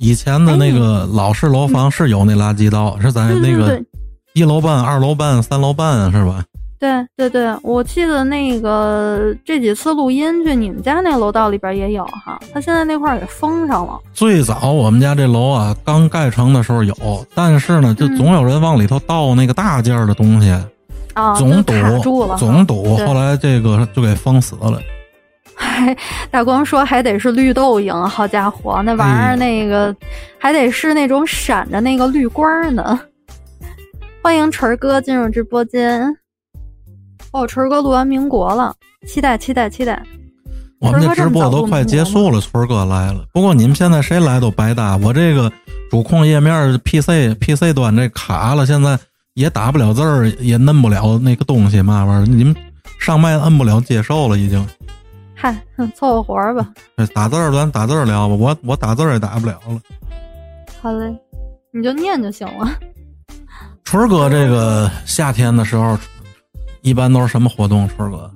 [0.00, 3.78] 以前的那个老式楼房是有那垃圾道，是在那个
[4.32, 6.42] 一楼半、二楼半、三楼半，是吧？
[6.78, 13.98] 对对对，我记得那个这几次录音去你们家那楼道里边也有哈，他现在那块儿给封上了。
[14.14, 16.94] 最早我们家这楼啊，刚盖成的时候有，
[17.34, 20.50] 但是呢，就嗯总有人往里头倒那个大件儿的东西，
[21.12, 21.74] 啊，总堵
[22.38, 22.96] 总堵。
[22.96, 24.80] 后来这个就给封死了。
[25.60, 25.94] 还
[26.30, 29.94] 大光说还得是绿豆蝇，好家伙，那玩意儿哎那个、
[30.38, 32.98] 还得是那种闪着那个绿光儿呢。
[34.22, 36.16] 欢迎锤儿哥进入直播间。
[37.32, 38.74] 哦，锤儿哥录完民国了，
[39.06, 40.02] 期待期待期待。
[40.80, 43.26] 我们这直播都快结束了，春儿哥来了。
[43.32, 45.52] 不过你们现在谁来都白搭，我这个
[45.90, 48.98] 主控页面 PC PC 端这卡了，现在
[49.34, 52.26] 也打不了字儿，也摁不了那个东西嘛玩意儿。
[52.26, 52.56] 你们
[52.98, 54.66] 上麦摁不了接受了，已经。
[55.40, 56.68] 嗨，哼凑合活儿吧。
[57.14, 59.80] 打字儿咱打字儿聊吧，我我打字儿也打不了了。
[60.82, 61.10] 好嘞。
[61.72, 62.68] 你就念就行了。
[63.84, 65.96] 春儿哥，这个夏天的时候，
[66.82, 67.88] 一般都是什么活动？
[67.88, 68.30] 春儿哥，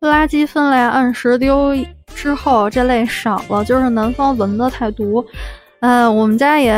[0.00, 1.74] 垃圾分类按时丢
[2.14, 5.22] 之后，这类少了，就是南方蚊子太毒。
[5.80, 6.72] 呃，我们家也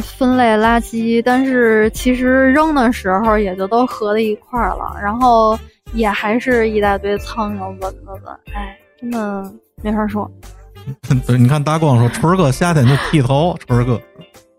[0.00, 5.58] 分类垃圾，但是其实扔的时候也就都合在一块儿了，然后
[5.92, 10.30] 也还是一大堆苍蝇蚊子的，哎，真的没法说。
[11.26, 14.00] 对，你看大光说春儿哥夏天就剃头，春儿哥，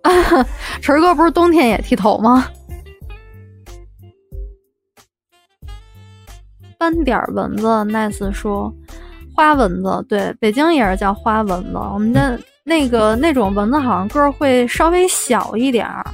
[0.82, 2.48] 春儿哥不是冬天也剃头吗？
[6.80, 8.72] 斑点蚊子，nice 说，
[9.36, 11.72] 花蚊子，对，北京也是叫花蚊子。
[11.74, 16.06] 我们的那个那种蚊子好像个儿会稍微小一点儿，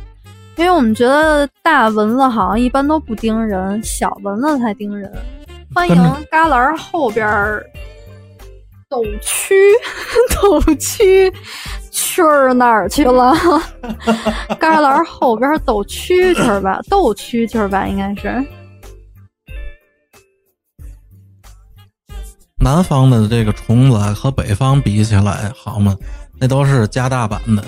[0.55, 5.11] 因为我们觉得大蚊子好像一般都不叮人，小蚊子才叮人。
[5.73, 5.95] 欢迎
[6.31, 7.25] 旮旯后边
[8.87, 9.55] 斗蛐，
[10.39, 11.33] 斗蛐
[11.91, 13.33] 蛐儿哪儿去了？
[14.59, 18.45] 旮旯后边斗蛐蛐儿吧，斗蛐蛐儿吧，应该是。
[22.59, 25.97] 南方的这个虫子和北方比起来好吗？
[26.39, 27.63] 那都是加大版的。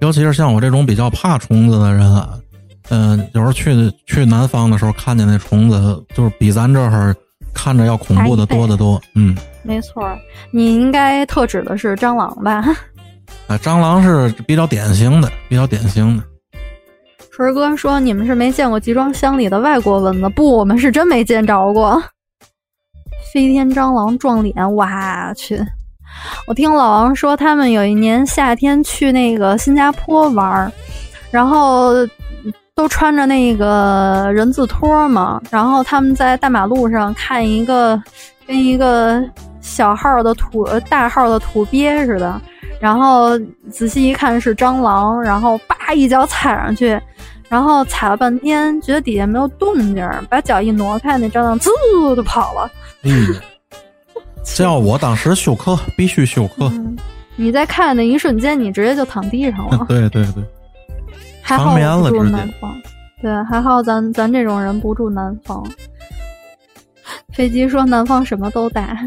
[0.00, 2.38] 尤其是像我这种比较怕虫子的人啊，
[2.88, 7.14] 嗯，有时候去去南方的时候，看见那虫子，就是比咱这儿
[7.54, 9.00] 看着要恐怖的多得多。
[9.14, 10.02] 嗯，没错，
[10.50, 12.64] 你应该特指的是蟑螂吧？
[13.46, 16.24] 啊，蟑螂是比较典型的，比较典型的。
[17.30, 20.28] 春哥说：“你们是没见过集装箱里的外国蚊子？
[20.30, 22.02] 不，我们是真没见着过。
[23.32, 25.58] ”飞天蟑螂撞脸，哇去！
[26.46, 30.72] 我听老王说，他们有一年夏天去那个新加坡玩儿，
[31.30, 31.92] 然后
[32.74, 38.00] 都穿着那个人字拖嘛，然后他们在大马路上看一个
[38.46, 39.22] 跟一个
[39.60, 42.40] 小号的土大号的土鳖似的，
[42.80, 43.38] 然后
[43.70, 47.00] 仔细一看是蟑螂，然后叭一脚踩上去。
[47.48, 51.68] 然后踩了半天，觉得底下没有动静，把脚一挪开，那蟑螂滋
[52.14, 52.70] 就跑了。
[53.02, 53.26] 嗯，
[54.42, 56.70] 这要我当时休克，必须休克。
[57.36, 59.84] 你在看那一瞬间，你直接就躺地上了。
[59.88, 60.44] 对对对，
[61.40, 62.74] 还好不住南方。
[63.22, 65.66] 对，还好咱咱这种人不住南方。
[67.32, 68.98] 飞机说南方什么都大。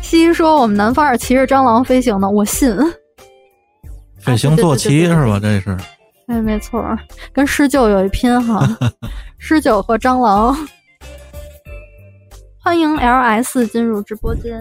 [0.00, 2.74] 西 西说我们南方是骑着蟑螂飞行的，我信。
[4.18, 5.38] 飞行坐骑是吧？
[5.40, 5.76] 这是。
[6.28, 6.82] 哎，没错，
[7.32, 8.66] 跟狮鹫有一拼哈，
[9.38, 10.56] 狮鹫和蟑螂。
[12.70, 14.52] 欢迎 LS 进入直播间。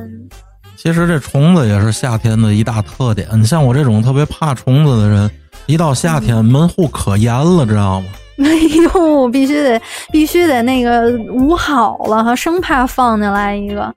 [0.76, 3.28] 其实这虫子也是夏天的一大特点。
[3.34, 5.30] 你像我这种特别怕虫子的人，
[5.68, 8.08] 一到夏天门户可严了，知道吗？
[8.44, 8.50] 哎
[8.96, 9.80] 呦，必须得
[10.12, 13.94] 必须得那个捂好了哈，生怕放进来一个。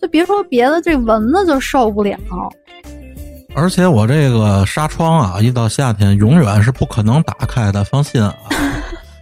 [0.00, 2.16] 就别说别的，这蚊子就受不了。
[3.52, 8.32] 而且我这个纱窗啊，一到夏天永远是不可能打开的，放心啊。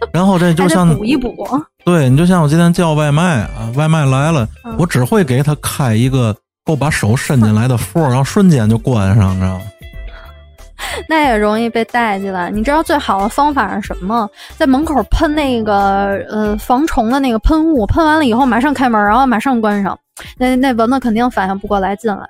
[0.13, 1.35] 然后这就像补一补，
[1.83, 4.47] 对你就像我今天叫外卖啊，外卖来了，
[4.77, 9.61] 我只会给他开一个够把手伸进来的缝，然后瞬间就关上，知道吗？
[11.07, 12.51] 那也容易被带进来。
[12.51, 14.29] 你知道最好的方法是什么？
[14.57, 19.97] 在门口喷那个呃防虫的那个喷雾，喷完了以后马上开门，然后马上关上，
[20.37, 22.29] 那那蚊子肯定反应不过来进来。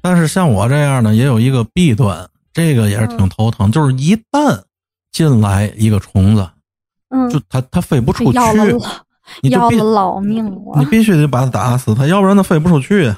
[0.00, 4.60] 但是像我这样的也有一个弊端，这个也是挺头疼，就是一旦
[5.12, 6.48] 进来一个虫子，
[7.12, 8.38] 嗯，就它它飞不出去，
[9.50, 13.14] 要了老命了，你必须得把它打死，它要不然它飞不出去。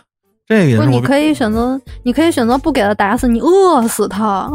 [0.47, 4.47] 这个也是，你可以选择，你可以选择不给它打死，你饿死它。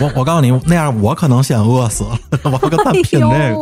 [0.00, 3.54] 我我告诉你，那样我可能先饿死了， 我要跟它拼这个。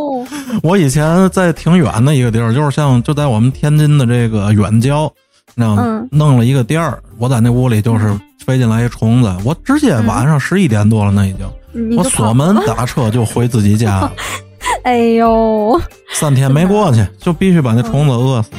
[0.63, 5.13] 我以前在挺远的一个地儿，就是像就在我们天津的这个远郊。
[5.57, 11.35] 那弄了一个店儿，我在那屋里就是飞进来一虫子，我直接晚上十一点多了，那已
[11.73, 14.09] 经，我锁门打车就回自己家。
[14.85, 15.81] 哎呦，
[16.13, 18.51] 三天没过去，就必须把那虫子饿死。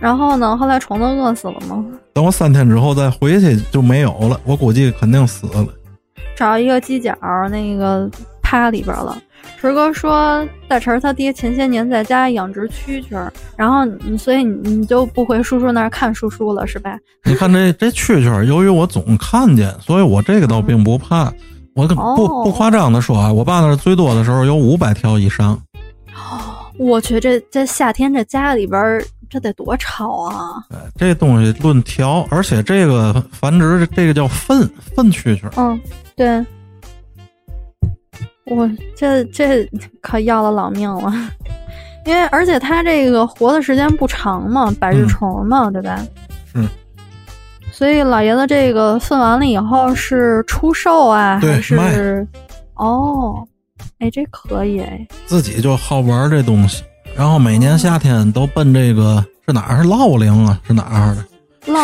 [0.00, 0.56] 然后呢？
[0.56, 1.84] 后来虫子饿死了吗？
[2.12, 5.66] 等我三天之后再回去就没有了，我估计肯定死了。
[6.36, 7.16] 找一个犄角，
[7.50, 8.10] 那个
[8.42, 9.16] 趴里边了。
[9.60, 16.98] 池哥说：“大陈他爹前些年在家养殖蛐蛐，然后你所以你你就不回叔叔那儿看叔叔了是吧？
[17.24, 21.32] 你看这这蛐蛐，由于我总看见，所以我这个倒并不怕。
[21.74, 25.58] 我不不夸张的说啊，我爸那最多的时候有五百条以上。
[26.78, 30.64] 我去，这这夏天这家里边这得多吵啊！
[30.96, 35.50] 这东西论条，而且这个繁殖这个叫粪粪蛐蛐。
[35.56, 35.80] 嗯，
[36.16, 36.44] 对。”
[38.46, 39.64] 我这这
[40.02, 41.12] 可要了老命了，
[42.04, 46.04] 因为而且它这个活的时间不长嘛，百日虫嘛，对吧？
[46.54, 46.68] 嗯。
[47.74, 51.60] 所以老爷子这个分完了以后是出售啊，对还
[51.92, 52.24] 是
[52.76, 53.44] 哦？
[53.98, 56.84] 哎，这可以哎，自己就好玩这东西，
[57.16, 59.82] 然后每年夏天都奔这个是哪儿？
[59.82, 60.60] 是烙陵啊？
[60.62, 61.24] 是哪儿的？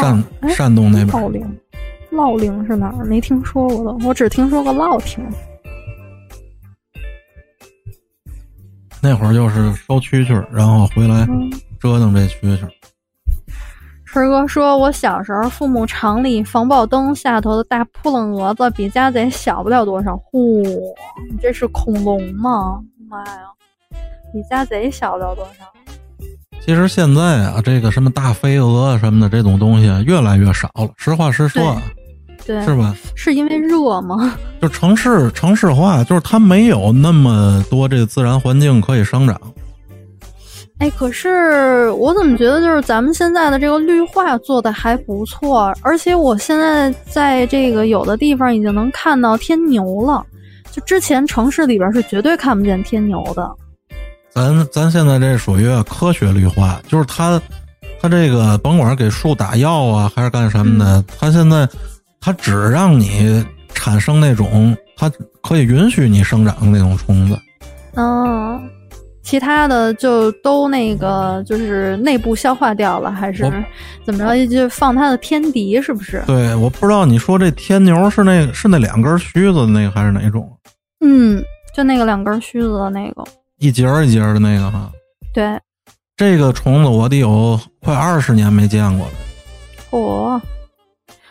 [0.01, 1.09] 山哎山东那边。
[1.09, 1.59] 烙陵，
[2.13, 3.05] 烙陵是哪儿？
[3.05, 5.27] 没听说过的，我只听说过烙亭。
[9.03, 12.69] 那会儿就是收蛐蛐儿，然后回来嗯，折腾这蛐蛐
[14.11, 14.13] 儿。
[14.13, 20.13] 春哥说，我小时候父母厂里防爆灯下头的大扑棱蛾子比家贼小不了多少。
[20.33, 20.63] 嚯，
[21.31, 22.81] 你这是恐龙吗？
[23.09, 23.43] 妈呀，
[24.33, 25.65] 比家贼小不了多少。
[26.61, 30.89] 其实现在啊，这个什么大飞蛾什么的这种东西啊越来越少了。
[30.97, 31.83] 实话实说啊，
[32.47, 32.95] 对，是吧？
[33.17, 34.37] 是因为热吗？
[34.61, 39.41] 就城市城市化，就是它没有那么多这个自然环境可以生长。
[40.81, 50.25] 哎，可是我怎么觉得就是咱们现在的这个绿化做的还不错，而且我现在在这个有的地方已经能看到天牛了，
[50.73, 53.47] 就之前城市里边是绝对看不见天牛的。
[54.31, 57.39] 咱咱现在这属于科学绿化，就是它
[58.01, 61.69] 它这个甭管是给树打药啊，还是干什么的，它现在
[62.23, 65.13] 它只让你产生那种它
[65.43, 67.39] 可以允许你生长的那种虫子。
[67.97, 68.71] 嗯，
[69.23, 73.43] 其他的就都那个就是内部消化掉了，还是
[74.05, 74.47] 怎么着？
[74.47, 76.23] 就放它的天敌是不是？
[76.27, 80.51] 对，我不知道你说这天牛是那是那两根须子的那个还是哪种？
[81.01, 81.43] 嗯，
[81.77, 83.25] 就那个两根须子的那个。
[83.59, 84.91] 一节儿一节儿的那个哈。
[85.35, 85.59] 对，
[86.17, 89.13] 这个虫子我得有快二十年没见过了。
[89.91, 90.41] 哦、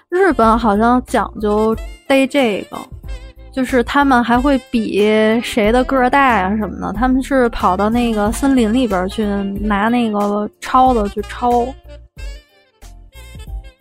[0.09, 1.75] 日本好像讲究
[2.07, 2.77] 逮这个，
[3.51, 5.01] 就是他们还会比
[5.41, 6.93] 谁的个儿大呀、什么的。
[6.93, 9.25] 他们是跑到那个森林里边去
[9.59, 11.65] 拿那个抄的去抄。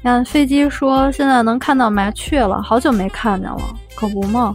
[0.02, 3.58] 看飞机说现在能看到麻雀了，好久没看见了，
[3.94, 4.54] 可不嘛。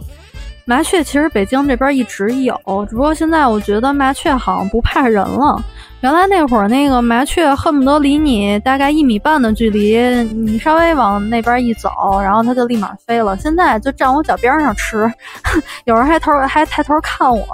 [0.66, 2.56] 麻雀其实北京这边一直有，
[2.88, 5.62] 只不过现在我觉得麻雀好像不怕人了。
[6.00, 11.90] 原来那会儿那个麻雀恨不得离你大概一米半的距离，你稍微往那边一走，
[12.22, 13.36] 然后它就立马飞了。
[13.36, 15.10] 现在就站我脚边上吃，
[15.84, 17.46] 有人还头还抬头看我。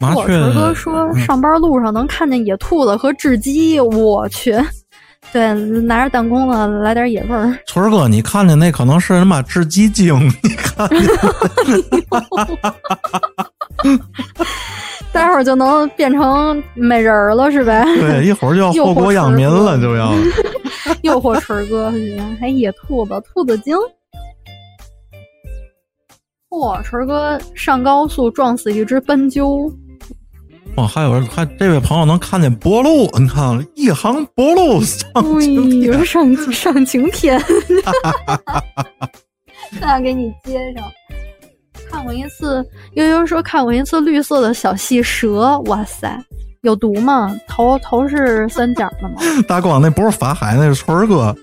[0.00, 4.54] 我麻雀纯哥说嗯上班路上能看见野兔子和雉鸡，我去。
[5.32, 5.52] 对，
[5.82, 7.58] 拿着弹弓子来点野味儿。
[7.66, 10.98] 春儿哥，你看见那可能是他妈雉鸡精，你看见？
[15.12, 17.84] 待会儿就能变成美人儿了，是呗？
[17.96, 20.12] 对，一会儿就要祸国殃民了，就要。
[21.02, 23.76] 诱惑春哥去，还野兔子、兔子精。
[26.50, 29.70] 嚯、春哥上高速撞死一只斑鸠，
[30.76, 37.42] 哇，还有人还这位朋友能看见柏路，你看一行柏路上哎青天呦，上上晴天，
[39.80, 40.84] 那给你接上。
[41.90, 42.64] 看过一次，
[42.94, 46.16] 悠悠说看过一次绿色的小细蛇，哇塞，
[46.62, 47.34] 有毒吗？
[47.48, 49.16] 头头是三角的吗？
[49.48, 51.34] 大光那不是法海，那是春儿哥。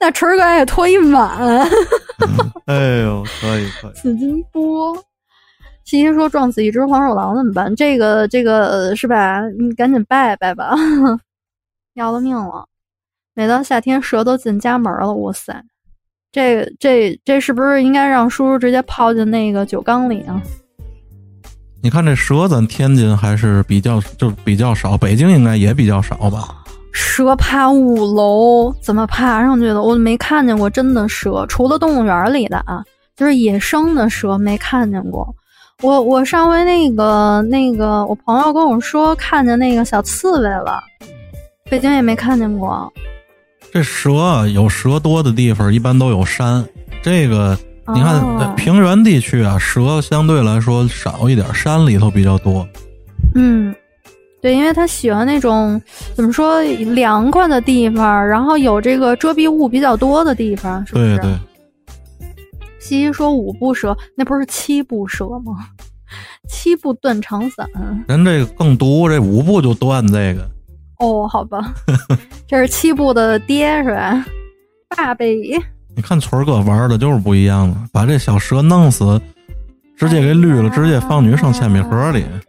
[0.00, 1.30] 那春儿哥也拖一晚。
[2.66, 3.92] 哎呦，可以可以。
[3.94, 4.94] 紫金波。
[5.84, 7.74] 西西说撞死一只黄鼠狼怎么办？
[7.74, 9.40] 这个这个呃是吧？
[9.58, 10.74] 你赶紧拜拜吧，
[11.94, 12.66] 要了命了！
[13.34, 15.62] 每到夏天蛇都进家门了，哇塞！
[16.30, 20.40] 这这这是不是应该让叔叔直接泡进那个酒缸里啊？
[21.82, 26.64] 你看这蛇，咱天津还是比较就比较少，北京应该也比较少吧？
[26.92, 29.82] 蛇爬五楼怎么爬上去的？
[29.82, 32.84] 我没看见过真的蛇，除了动物园里的啊，
[33.16, 35.34] 就是野生的蛇没看见过。
[35.82, 40.80] 我我上回那个那个，我朋友跟我说看见那个小刺猬了，
[41.68, 42.90] 北京也没看见过。
[43.72, 46.64] 这蛇啊，有蛇多的地方一般都有山。
[47.02, 47.58] 这个
[47.92, 52.64] 你看、平原地区啊，蛇相对来说少一点，山里头比较多。
[53.34, 53.74] 嗯，
[54.40, 55.82] 对，因为它喜欢那种
[56.14, 61.18] 怎么说凉快的地方，然后有这个遮蔽物比较多的地方，是不是？
[61.18, 61.38] 对对，
[62.82, 65.68] 西西说五步蛇，那不是七步蛇吗？
[66.50, 67.66] 七步断肠散。
[68.08, 70.50] 人这个更毒，这五步就断这个。
[70.98, 71.72] 哦，好吧，
[72.46, 74.26] 这是七步的爹是吧？
[74.96, 75.34] 爸呗，
[75.96, 79.20] 你看村儿哥玩的就是不一样了，把这小蛇弄死，
[79.96, 82.22] 直接给绿了，直接放女生铅笔盒里。
[82.22, 82.40] 哎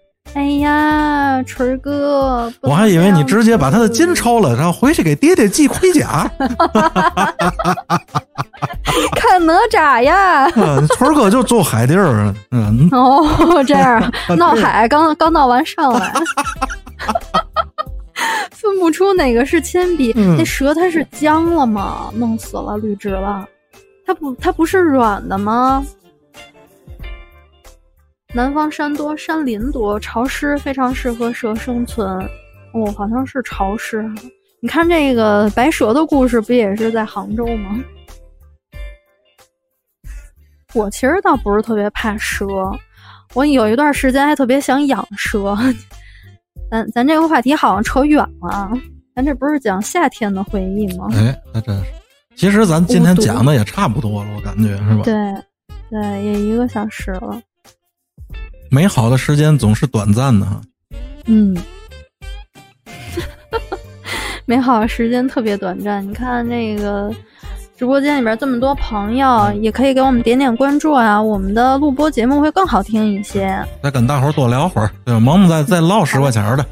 [0.60, 6.30] 呀，锤儿哥，我还以为你直接把他的筋抽了，然后回去给爹爹系盔甲。
[9.16, 10.46] 看哪吒呀！
[10.56, 14.02] 嗯，村儿哥就住海地儿，嗯， 哦，这样
[14.38, 16.14] 闹海刚刚闹完上来，
[18.52, 20.14] 分不出哪个是铅笔。
[20.16, 22.10] 嗯那蛇它是僵了吗？
[22.16, 23.46] 弄死了绿植了，
[24.06, 25.86] 它不它不是软的吗？
[28.36, 32.08] 南方山多，山林多，潮湿，非常适合蛇生存。
[32.74, 34.16] 哦，好像是潮湿哈。
[34.60, 37.80] 你看这个白蛇的故事，不也是在杭州吗？
[40.74, 42.48] 我其实倒不是特别怕蛇，
[43.36, 45.56] 我有一段时间还特别想养蛇。
[46.72, 48.72] 咱咱这个话题好像扯远了，
[49.16, 51.08] 咱这不是讲夏天的回忆吗？
[51.14, 51.84] 哎，那真是。
[52.36, 55.04] 其实咱今天讲的也差不多了，我感觉是吧？
[55.04, 55.14] 对，
[55.92, 57.40] 对，也一个小时了。
[58.74, 60.60] 美好的时间总是短暂的哈。
[61.28, 61.56] 嗯，
[64.48, 66.04] 美好的时间特别短暂。
[66.10, 67.14] 你看那个
[67.78, 73.64] 直播间里边这么多朋友，也可以给我们点点关注啊，我们的录播节目会更好听一些。
[73.84, 75.20] 再跟大伙儿多聊会儿，对吧？
[75.20, 76.66] 萌萌再再唠十块钱儿的。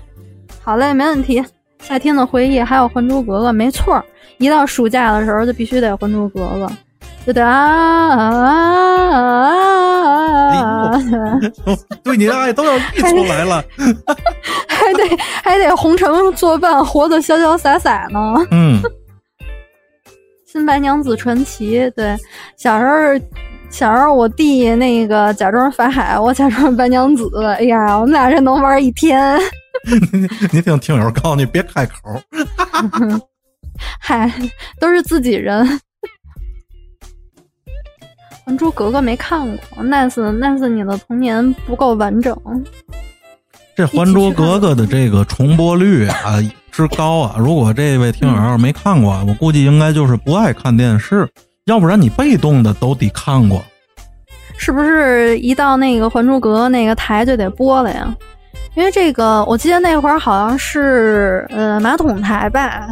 [0.63, 1.45] 好嘞，没问题。
[1.83, 4.03] 夏天的回忆还有《还珠格格》，没错儿，
[4.39, 6.65] 一到暑假的时候就必须得《还珠格格》，
[7.27, 8.47] 就得啊啊啊
[9.13, 9.70] 啊！
[12.03, 13.63] 对你的爱都要溢出来了。
[14.67, 18.19] 还得还得红尘作伴，活得潇潇洒洒呢。
[18.51, 18.81] 嗯，
[20.45, 22.17] 新白娘子传奇，对，
[22.57, 23.25] 小时候，
[23.69, 29.39] 小时候我弟那个假装法海，我假装白娘子，哎呀，我们俩这能玩一天。
[30.51, 31.93] 你听听友告诉你别开口。
[33.99, 34.31] 嗨，
[34.79, 35.79] 都是自己人。
[38.51, 42.37] 还珠格格没看过，nice nice，你的童年不够完整。
[43.77, 46.35] 这《还珠格格》的这个重播率啊
[46.69, 47.35] 之高啊！
[47.37, 51.25] 如果这位听友要是没看过，我估计应该就是不爱看电视，
[51.63, 53.63] 要不然你被动的都得看过。
[54.57, 58.13] 是不是一到那个《还珠格格》那个台就得播了呀？
[58.75, 62.89] 因为这个，我记得那会儿好像是呃马桶台吧，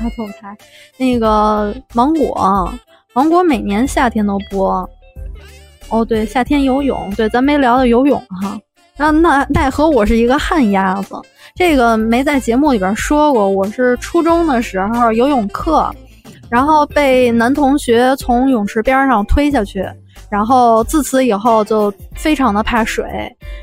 [0.00, 0.56] 马桶台
[0.96, 2.72] 那个芒果，
[3.12, 4.88] 芒果每年夏天都播。
[5.88, 8.58] 哦，对，夏天游泳，对，咱没聊到游泳哈。
[8.96, 11.14] 那那奈何我是一个旱鸭子，
[11.56, 13.48] 这个没在节目里边说过。
[13.48, 15.92] 我是初中的时候游泳课，
[16.48, 19.84] 然后被男同学从泳池边上推下去。
[20.30, 23.04] 然后自此以后就非常的怕水，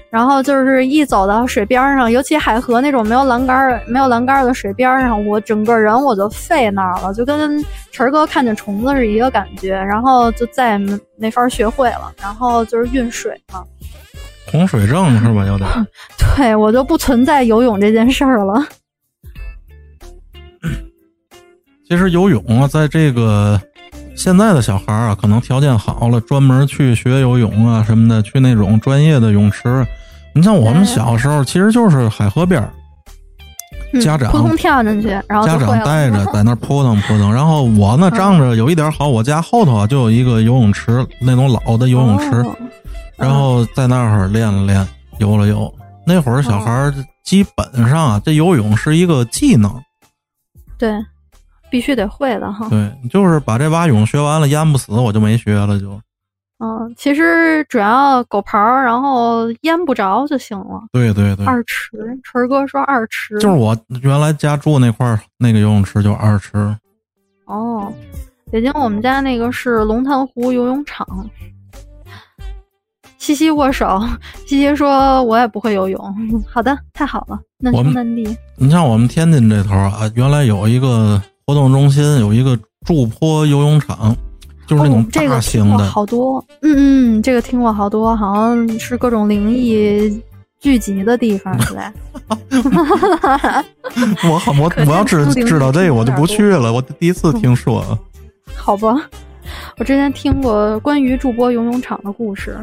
[0.10, 13.64] 然后就是一走到水边上，尤其海河那种没有栏杆、没有栏杆的水边上，我整个人我就废那儿了，就跟晨儿哥看见虫子是一个感觉，然后就再也没没法学会了，然后就是运水嘛，
[14.52, 15.46] 洪水症是吧？
[15.46, 15.70] 有点。
[16.36, 18.68] 对我就不存在游泳这件事儿了。
[21.88, 23.58] 其实游泳啊，在这个。
[24.18, 29.86] 现在的小孩啊，可能条件好了，专门去学游泳啊什么的，去那种专业的泳池。
[30.34, 37.32] 你像我们小时候，其实就是海河边儿，家长扑通跳进去，然后家长带着在那扑腾扑腾。
[37.32, 42.44] 然后我呢，仗着有一点好，我家后头啊就有一个游泳池，那种老的游泳池，
[43.16, 44.86] 然后在那儿练了练，
[45.20, 45.72] 游了游。
[46.06, 46.92] 那会儿小孩
[47.24, 49.72] 基本上啊，这游泳是一个技能。
[50.78, 50.92] 对。
[51.70, 56.00] 必须得会的哈，对，就是把这蛙泳学完了，淹不死我就没学了就。
[56.60, 60.82] 嗯，其实主要狗刨，然后淹不着就行了。
[60.92, 61.92] 对对对，二池，
[62.24, 66.76] 春哥说二池，就是我原来家住那块儿那个游泳池就二池。
[67.46, 67.94] 哦，
[68.52, 71.06] 北京我们家那个是龙潭湖游泳场。
[73.20, 74.02] 西西握手，
[74.48, 76.16] 西西说：“我也不会游泳。”
[76.50, 78.36] 好的，太好了，难兄难弟。
[78.56, 81.22] 你像我们天津这头啊，原来有一个。
[81.48, 84.14] 活动中心有一个筑坡游泳场，
[84.68, 90.22] 就是那种大型的，好多，嗯嗯，这个听过好多，好像是各种灵异
[90.60, 91.78] 聚集的地方，对
[94.30, 96.74] 我好，我我要知知道这个，我就不去了。
[96.74, 97.98] 我第一次听说。
[98.54, 98.94] 好吧，
[99.78, 102.58] 我之前听过关于筑波游泳场的故事。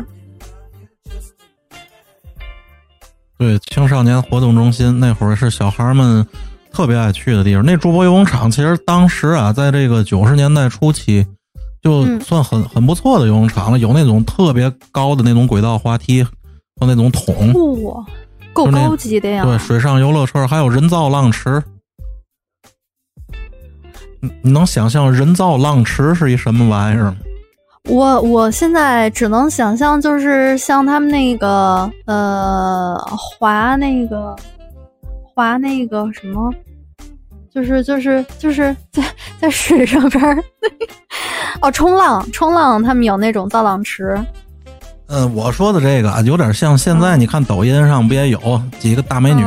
[3.38, 6.26] 对，青少年活动中心那会儿是小孩们。
[6.74, 11.24] 特别爱去的地方，那筑波游泳场其实当时啊，在这个九十年代初期，
[11.80, 13.78] 就算很很不错的游泳场了。
[13.78, 16.30] 有那种特别高的那种轨道滑梯和
[16.80, 17.52] 那种桶，
[17.84, 18.04] 哇，
[18.52, 19.44] 够高级的呀！
[19.44, 21.62] 对，水上游乐车还有人造浪池。
[24.20, 27.16] 你你能想象人造浪池是一什么玩意儿吗？
[27.88, 34.34] 我我现在只能想象，就是像他们那个呃滑那个。
[35.34, 36.52] 划那个什么，
[37.52, 39.02] 就是就是就是 在
[39.38, 40.42] 在水上边儿，
[41.60, 44.18] 哦，冲浪冲浪，他们有那种造浪池。
[45.06, 49.42] 嗯，我说的这个有点像现在，你看抖音上不也有几个大美女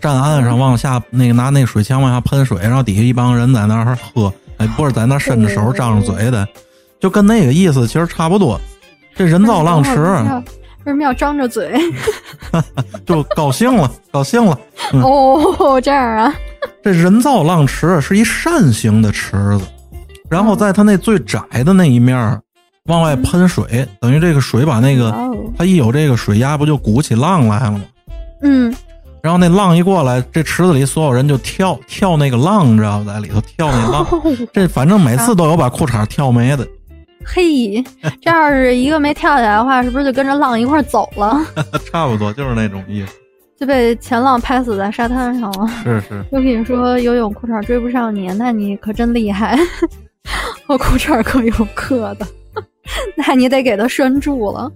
[0.00, 6.46] 站岸上往下那个拿那个水枪往下喷水，然后底下一帮人在那儿喝，哎，不是在那儿伸着手张着嘴的，
[7.00, 8.60] 就跟那个意思其实差不多。
[9.14, 9.92] 这人造浪池
[10.84, 11.78] 为什么要张着嘴？
[13.06, 14.58] 就高兴了，高兴了。
[14.92, 16.34] 哦，这样啊。
[16.82, 19.62] 这人造浪池是一扇形的池子，
[20.28, 22.40] 然后在它那最窄的那一面
[22.86, 25.14] 往外喷水，等于这个水把那个
[25.56, 27.80] 它一有这个水压，不就鼓起浪来了吗？
[28.42, 28.74] 嗯。
[29.22, 33.14] 然后那浪一过来，这池子里所有人就跳跳那个浪，知道吧？
[33.14, 34.06] 在里头跳那浪。
[34.52, 36.68] 这反正每次都有把裤衩跳没的。
[37.24, 37.82] 嘿，
[38.20, 41.40] 这要是一个没跳起来的话，是不是就跟着浪一块走了？
[41.90, 43.12] 差不多就是那种意思。
[43.56, 45.68] 就被前浪拍死在沙滩上了。
[45.82, 46.24] 是是。
[46.30, 49.56] 我跟你说，游泳裤衩追不上你，那你可真厉害。
[50.66, 52.26] 我裤衩可有克的，
[53.16, 54.70] 那你得给他拴住了。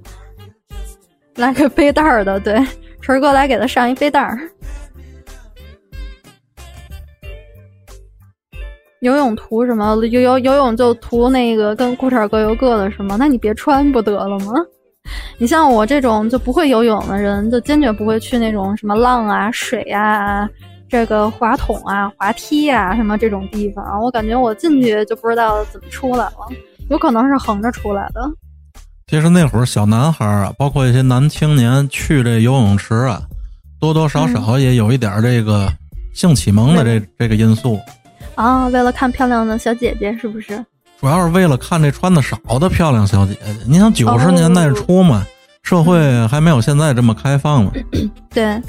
[1.36, 2.64] 来个背带儿的，对。
[3.00, 4.38] 锤哥来给他上一背带儿，
[9.00, 9.94] 游泳图什么？
[10.06, 13.16] 游游游泳就图那个跟裤衩各游各的是吗？
[13.18, 14.52] 那你别穿不得了吗？
[15.38, 20.48] 你像我这种就不会游泳的人，就坚决不会去那种什么浪啊、水啊、
[20.88, 24.02] 这个滑筒啊、滑梯啊什么这种地方。
[24.02, 26.48] 我感觉我进去就不知道怎么出来了，
[26.90, 28.20] 有可能是横着出来的。
[29.06, 33.22] 其实那会儿小男孩啊，包括一些男青年去这游泳池啊，
[33.80, 35.66] 多多少少也有一点这个
[36.12, 37.78] 性启蒙的这这个因素
[38.42, 38.68] 啊。
[38.68, 40.64] 为了看漂亮的小姐姐，是不是？
[41.00, 43.40] 主要是为了看这穿的少的漂亮小姐姐。
[43.66, 45.26] 你想九十年代初嘛，
[45.62, 47.72] 社会还没有现在这么开放嘛。
[48.30, 48.60] 对，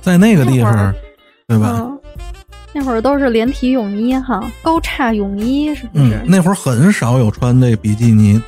[0.00, 0.94] 在那个地方，
[1.46, 1.86] 对吧？
[2.74, 6.20] 那会儿都是连体泳衣哈，高叉泳衣是不是？
[6.26, 8.38] 那会儿很少有穿这比基尼。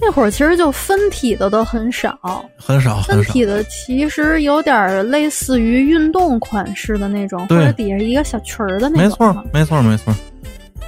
[0.00, 2.18] 那会儿其实就分体的都很少，
[2.56, 9.02] 很少，分体的其实有点类似于运动款式的那种，或者底下一个小裙儿的那种。
[9.02, 10.14] 没错，没错，没错。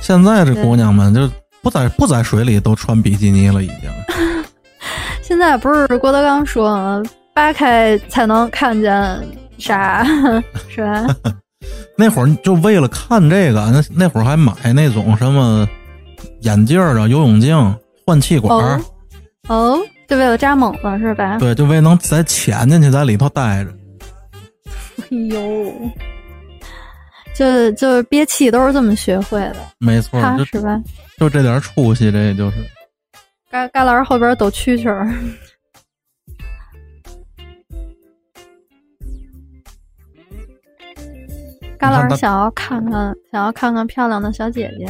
[0.01, 1.31] 现在这姑娘们就
[1.63, 3.91] 不在不在水里都穿比基尼了，已经。
[5.23, 7.03] 现在不是郭德纲说
[7.35, 9.21] 扒开才能看见
[9.59, 10.05] 啥
[10.69, 11.07] 是吧？
[11.97, 15.69] 那会儿就为了看这个，那那会儿还买那种什么
[16.41, 18.53] 眼镜啊、游泳镜、换气管。
[18.53, 18.81] 哦，
[20.09, 21.39] 就为了扎猛子是吧？
[21.39, 23.71] 对，就为能再潜进去，在里头待着。
[24.99, 25.73] 哎呦，
[27.35, 30.83] 就就憋气都是这么学会的，没错，是吧？
[31.19, 32.57] 就这点出息，这也就是。
[33.51, 35.07] 旮旮旯后边抖蛐蛐儿。
[41.79, 44.87] 旮旯想要看看，想要看看漂亮的小姐姐。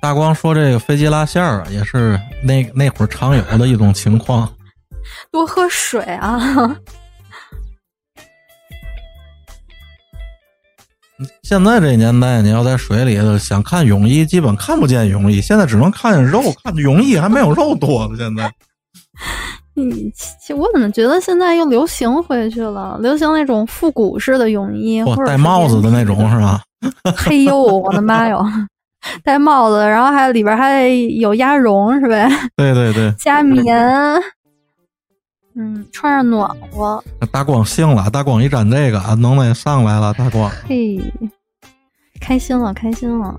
[0.00, 4.48] 大光说：“这个飞机拉线儿啊，也是那那会儿常有的一种情况。
[5.32, 6.38] 多喝水啊！
[11.42, 15.40] 现在这年代，你要在水里头想看泳衣，基本看不见泳衣。
[15.40, 18.16] 现在只能看见肉，看泳衣还没有肉多了。
[18.16, 18.48] 现在，
[19.74, 20.12] 你，
[20.54, 22.96] 我怎么觉得现在又流行回去了？
[23.00, 26.62] 流行那种复古式的泳衣，或者戴帽子的那种，是吧？
[27.16, 28.46] 嘿呦，我的妈哟！”
[29.22, 30.88] 戴帽子，然后还里边还
[31.20, 32.28] 有鸭绒，是呗？
[32.56, 33.64] 对对对，加棉，
[35.54, 37.02] 嗯，穿上暖和。
[37.30, 40.12] 大光兴了，大光一沾这个，能耐上来了。
[40.14, 41.00] 大光，嘿，
[42.20, 43.34] 开心了，开心了。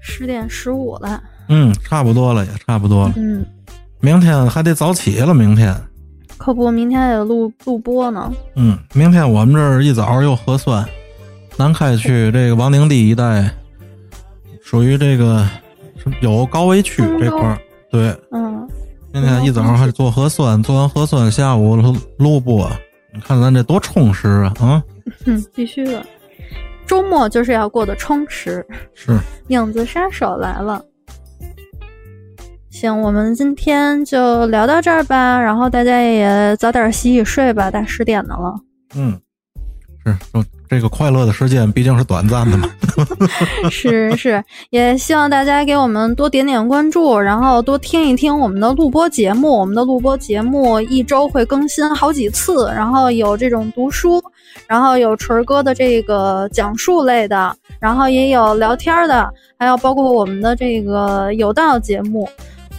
[0.00, 3.14] 十点十五了，嗯，差不多了，也差不多了。
[3.16, 3.44] 嗯，
[4.00, 5.74] 明天还得早起了，明天。
[6.36, 8.32] 可不，明天还得录录播呢。
[8.54, 10.86] 嗯，明天我们这儿一早又核酸。
[11.60, 13.54] 南开区这个王陵地一带，
[14.62, 15.46] 属于这个
[16.22, 17.58] 有高危区这块儿。
[17.90, 18.66] 对，嗯，
[19.12, 21.76] 今天一早上还做核酸，做完核酸下午
[22.16, 22.66] 录播。
[23.12, 24.54] 你看咱这多充实啊！
[24.58, 24.82] 啊，
[25.26, 26.02] 嗯，必须的，
[26.86, 28.66] 周末就是要过得充实。
[28.94, 29.18] 是，
[29.48, 30.82] 影子杀手来了。
[32.70, 38.54] 行，我们今天就聊到这儿吧，然后大家也早点洗洗睡吧，大十点的了。
[38.94, 39.20] 嗯，
[40.06, 40.16] 是。
[40.70, 42.70] 这个快乐的时间毕竟是短暂的嘛，
[43.68, 49.58] 是是，也希望大家给我们多点点关注，然后多听一听我们的录播节目。
[49.58, 54.22] 我们的录播节目一周会更新好几次，然后有这种读书，
[54.68, 59.28] 然后有锤儿哥的这个讲述类的，然后也有聊天的，
[59.58, 62.28] 还有包括我们的这个有道节目。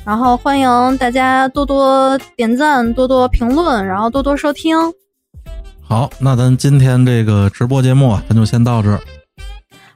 [0.06, 4.76] 然后欢迎大家多多点赞，多多评论，然后多多收听。
[5.92, 9.02] 好，那咱今天这个直播节目啊咱就先到这儿。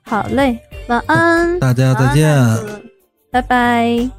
[0.03, 2.37] 好嘞，晚安，大家再见，
[3.31, 4.09] 拜拜。